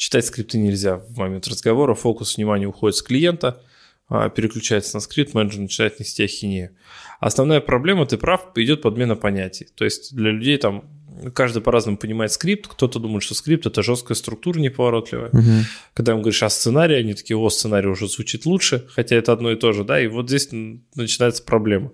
читать 0.00 0.24
скрипты 0.24 0.56
нельзя 0.56 0.96
в 0.96 1.18
момент 1.18 1.46
разговора, 1.46 1.92
фокус 1.92 2.38
внимания 2.38 2.66
уходит 2.66 2.96
с 2.96 3.02
клиента, 3.02 3.60
а, 4.08 4.30
переключается 4.30 4.96
на 4.96 5.00
скрипт, 5.00 5.34
менеджер 5.34 5.60
начинает 5.60 6.00
нести 6.00 6.24
ахинею. 6.24 6.70
Основная 7.20 7.60
проблема, 7.60 8.06
ты 8.06 8.16
прав, 8.16 8.48
идет 8.56 8.80
подмена 8.80 9.14
понятий. 9.14 9.68
То 9.74 9.84
есть 9.84 10.16
для 10.16 10.30
людей 10.30 10.56
там 10.56 10.84
каждый 11.34 11.60
по-разному 11.60 11.98
понимает 11.98 12.32
скрипт, 12.32 12.66
кто-то 12.66 12.98
думает, 12.98 13.22
что 13.22 13.34
скрипт 13.34 13.66
это 13.66 13.82
жесткая 13.82 14.16
структура 14.16 14.58
неповоротливая. 14.58 15.28
Мгм. 15.34 15.64
Когда 15.92 16.12
им 16.12 16.22
говоришь 16.22 16.42
о 16.44 16.48
сценарии, 16.48 16.96
они 16.96 17.12
такие, 17.12 17.36
о, 17.36 17.50
сценарий 17.50 17.88
уже 17.88 18.08
звучит 18.08 18.46
лучше, 18.46 18.86
хотя 18.88 19.16
это 19.16 19.34
одно 19.34 19.52
и 19.52 19.56
то 19.56 19.72
же, 19.72 19.84
да, 19.84 20.00
и 20.00 20.06
вот 20.06 20.28
здесь 20.30 20.48
начинается 20.94 21.42
проблема. 21.42 21.92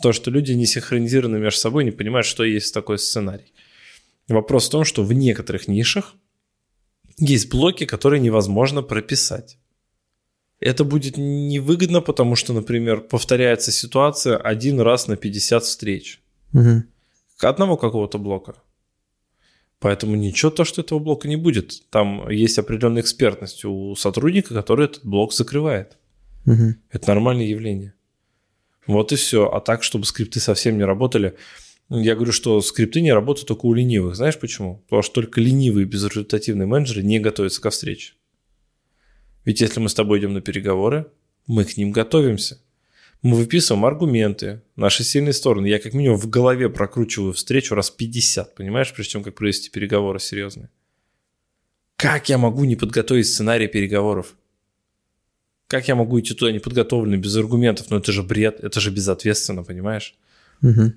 То, 0.00 0.12
что 0.12 0.30
люди 0.30 0.52
не 0.52 0.64
синхронизированы 0.64 1.40
между 1.40 1.58
собой, 1.58 1.82
не 1.82 1.90
понимают, 1.90 2.24
что 2.24 2.44
есть 2.44 2.72
такой 2.72 3.00
сценарий. 3.00 3.52
Вопрос 4.28 4.68
в 4.68 4.70
том, 4.70 4.84
что 4.84 5.02
в 5.02 5.12
некоторых 5.12 5.66
нишах 5.66 6.14
есть 7.18 7.50
блоки, 7.50 7.86
которые 7.86 8.20
невозможно 8.20 8.82
прописать. 8.82 9.58
Это 10.60 10.84
будет 10.84 11.16
невыгодно, 11.16 12.00
потому 12.00 12.36
что, 12.36 12.52
например, 12.52 13.00
повторяется 13.00 13.72
ситуация 13.72 14.36
один 14.36 14.80
раз 14.80 15.08
на 15.08 15.16
50 15.16 15.64
встреч. 15.64 16.20
Мгм. 16.52 16.84
Одного 17.40 17.76
какого-то 17.76 18.18
блока. 18.18 18.54
Поэтому 19.80 20.14
ничего 20.14 20.52
то, 20.52 20.64
что 20.64 20.80
этого 20.80 21.00
блока 21.00 21.26
не 21.26 21.34
будет. 21.34 21.82
Там 21.90 22.30
есть 22.30 22.58
определенная 22.58 23.02
экспертность 23.02 23.64
у 23.64 23.96
сотрудника, 23.96 24.54
который 24.54 24.84
этот 24.84 25.04
блок 25.04 25.32
закрывает. 25.32 25.98
Мгм. 26.44 26.76
Это 26.90 27.08
нормальное 27.08 27.46
явление. 27.46 27.94
Вот 28.86 29.10
и 29.10 29.16
все. 29.16 29.48
А 29.48 29.60
так, 29.60 29.82
чтобы 29.82 30.04
скрипты 30.04 30.38
совсем 30.38 30.78
не 30.78 30.84
работали. 30.84 31.36
Я 31.94 32.14
говорю, 32.14 32.32
что 32.32 32.60
скрипты 32.62 33.02
не 33.02 33.12
работают 33.12 33.48
только 33.48 33.66
у 33.66 33.74
ленивых. 33.74 34.16
Знаешь 34.16 34.38
почему? 34.38 34.78
Потому 34.84 35.02
что 35.02 35.14
только 35.14 35.42
ленивые 35.42 35.84
безрезультативные 35.84 36.66
менеджеры 36.66 37.02
не 37.02 37.20
готовятся 37.20 37.60
ко 37.60 37.68
встрече. 37.68 38.14
Ведь 39.44 39.60
если 39.60 39.78
мы 39.78 39.90
с 39.90 39.94
тобой 39.94 40.18
идем 40.18 40.32
на 40.32 40.40
переговоры, 40.40 41.06
мы 41.46 41.64
к 41.64 41.76
ним 41.76 41.92
готовимся. 41.92 42.58
Мы 43.20 43.36
выписываем 43.36 43.84
аргументы, 43.84 44.62
наши 44.74 45.04
сильные 45.04 45.34
стороны. 45.34 45.66
Я 45.66 45.78
как 45.78 45.92
минимум 45.92 46.16
в 46.16 46.30
голове 46.30 46.70
прокручиваю 46.70 47.34
встречу 47.34 47.74
раз 47.74 47.90
50, 47.90 48.54
понимаешь, 48.54 48.92
прежде 48.92 49.12
чем 49.12 49.22
как 49.22 49.34
провести 49.34 49.70
переговоры 49.70 50.18
серьезные. 50.18 50.70
Как 51.96 52.30
я 52.30 52.38
могу 52.38 52.64
не 52.64 52.74
подготовить 52.74 53.28
сценарий 53.28 53.68
переговоров? 53.68 54.34
Как 55.66 55.88
я 55.88 55.94
могу 55.94 56.18
идти 56.18 56.34
туда 56.34 56.52
неподготовленный, 56.52 57.18
без 57.18 57.36
аргументов? 57.36 57.90
Ну 57.90 57.98
это 57.98 58.12
же 58.12 58.22
бред, 58.22 58.60
это 58.60 58.80
же 58.80 58.90
безответственно, 58.90 59.62
понимаешь? 59.62 60.16
Мгм. 60.62 60.94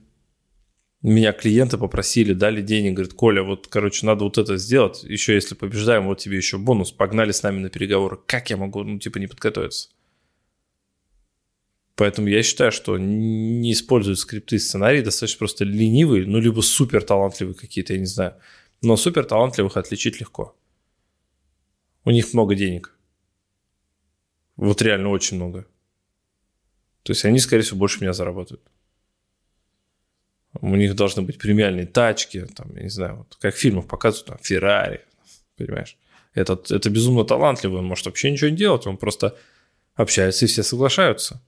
Меня 1.06 1.34
клиенты 1.34 1.78
попросили, 1.78 2.34
дали 2.34 2.64
денег, 2.64 2.96
говорят, 2.96 3.14
Коля, 3.14 3.44
вот, 3.44 3.68
короче, 3.68 4.08
надо 4.08 4.24
вот 4.24 4.40
это 4.40 4.58
сделать, 4.58 5.04
еще 5.04 5.36
если 5.36 5.54
побеждаем, 5.54 6.08
вот 6.08 6.18
тебе 6.18 6.38
еще 6.38 6.58
бонус, 6.58 6.92
погнали 6.92 7.32
с 7.32 7.44
нами 7.44 7.60
на 7.60 7.70
переговоры. 7.70 8.18
Как 8.26 8.50
я 8.50 8.58
могу, 8.58 8.82
ну, 8.84 8.98
типа, 8.98 9.20
не 9.20 9.28
подготовиться? 9.28 9.90
Поэтому 11.96 12.28
я 12.28 12.42
считаю, 12.42 12.72
что 12.72 12.98
не 12.98 13.72
используют 13.72 14.18
скрипты 14.18 14.56
и 14.56 14.60
сценарии, 14.60 15.02
достаточно 15.02 15.38
просто 15.38 15.64
ленивые, 15.64 16.26
ну, 16.26 16.40
либо 16.40 16.62
супер 16.62 17.04
талантливые 17.04 17.54
какие-то, 17.54 17.94
я 17.94 18.00
не 18.00 18.08
знаю. 18.08 18.34
Но 18.82 18.98
супер 18.98 19.26
талантливых 19.26 19.78
отличить 19.78 20.20
легко. 20.20 20.58
У 22.04 22.10
них 22.10 22.34
много 22.34 22.56
денег. 22.56 22.98
Вот 24.56 24.82
реально 24.82 25.10
очень 25.10 25.38
много. 25.38 25.68
То 27.04 27.12
есть 27.12 27.26
они, 27.26 27.38
скорее 27.38 27.62
всего, 27.62 27.78
больше 27.78 28.02
меня 28.02 28.14
заработают. 28.14 28.64
У 30.62 30.76
них 30.76 30.96
должны 30.96 31.22
быть 31.22 31.38
премиальные 31.38 31.86
тачки, 31.86 32.46
там, 32.56 32.76
я 32.76 32.84
не 32.84 32.90
знаю, 32.90 33.18
вот, 33.18 33.38
как 33.40 33.56
в 33.56 33.60
фильмах 33.60 33.88
показывают, 33.88 34.28
там, 34.28 34.38
Феррари, 34.42 35.02
понимаешь? 35.58 35.98
Этот, 36.34 36.72
это 36.72 36.90
безумно 36.90 37.24
талантливый, 37.24 37.80
он 37.80 37.86
может 37.86 38.06
вообще 38.06 38.32
ничего 38.32 38.50
не 38.50 38.58
делать, 38.58 38.86
он 38.88 38.98
просто 38.98 39.36
общается 39.96 40.46
и 40.46 40.48
все 40.48 40.64
соглашаются. 40.64 41.42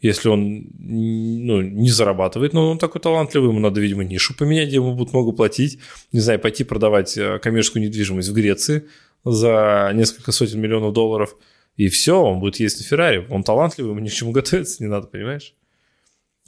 Если 0.00 0.28
он 0.28 0.68
ну, 0.78 1.60
не 1.60 1.90
зарабатывает, 1.90 2.52
но 2.52 2.70
он 2.70 2.78
такой 2.78 3.00
талантливый, 3.00 3.50
ему 3.50 3.58
надо, 3.58 3.80
видимо, 3.80 4.04
нишу 4.04 4.34
поменять, 4.36 4.68
где 4.68 4.76
ему 4.76 4.94
будут 4.94 5.12
много 5.12 5.32
платить. 5.32 5.80
Не 6.12 6.20
знаю, 6.20 6.38
пойти 6.38 6.62
продавать 6.62 7.18
э, 7.18 7.40
коммерческую 7.40 7.82
недвижимость 7.82 8.28
в 8.28 8.32
Греции 8.32 8.86
за 9.24 9.90
несколько 9.94 10.30
сотен 10.30 10.60
миллионов 10.60 10.92
долларов. 10.92 11.34
И 11.76 11.88
все, 11.88 12.22
он 12.22 12.38
будет 12.38 12.60
ездить 12.60 12.82
на 12.82 12.88
Феррари. 12.88 13.26
Он 13.28 13.42
талантливый, 13.42 13.90
ему 13.90 14.00
ни 14.00 14.08
к 14.08 14.12
чему 14.12 14.30
готовиться 14.30 14.82
не 14.84 14.88
надо, 14.88 15.08
понимаешь? 15.08 15.54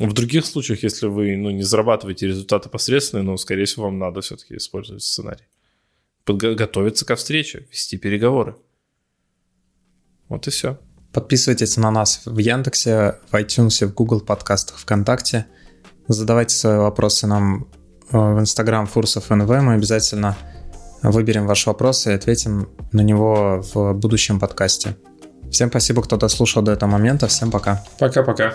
В 0.00 0.12
других 0.14 0.46
случаях, 0.46 0.82
если 0.82 1.06
вы 1.06 1.36
ну, 1.36 1.50
не 1.50 1.62
зарабатываете 1.62 2.26
результаты 2.26 2.68
посредственные, 2.70 3.22
но, 3.22 3.36
скорее 3.36 3.66
всего, 3.66 3.84
вам 3.84 3.98
надо 3.98 4.22
все-таки 4.22 4.56
использовать 4.56 5.02
сценарий. 5.02 5.44
Подготовиться 6.24 7.04
ко 7.04 7.16
встрече, 7.16 7.66
вести 7.70 7.98
переговоры. 7.98 8.56
Вот 10.28 10.46
и 10.46 10.50
все. 10.50 10.78
Подписывайтесь 11.12 11.76
на 11.76 11.90
нас 11.90 12.22
в 12.24 12.38
Яндексе, 12.38 13.18
в 13.30 13.34
iTunes, 13.34 13.84
в 13.86 13.94
Google 13.94 14.20
подкастах, 14.20 14.78
ВКонтакте. 14.78 15.46
Задавайте 16.08 16.54
свои 16.54 16.78
вопросы 16.78 17.26
нам 17.26 17.68
э, 18.10 18.16
в 18.16 18.40
Instagram 18.40 18.86
Фурсов 18.86 19.28
НВ. 19.28 19.48
Мы 19.48 19.74
обязательно 19.74 20.36
выберем 21.02 21.46
ваш 21.46 21.66
вопрос 21.66 22.06
и 22.06 22.12
ответим 22.12 22.68
на 22.92 23.00
него 23.02 23.62
в 23.74 23.92
будущем 23.94 24.38
подкасте. 24.38 24.96
Всем 25.50 25.68
спасибо, 25.68 26.02
кто 26.02 26.16
дослушал 26.16 26.62
до 26.62 26.72
этого 26.72 26.90
момента. 26.90 27.26
Всем 27.26 27.50
пока. 27.50 27.84
Пока-пока. 27.98 28.54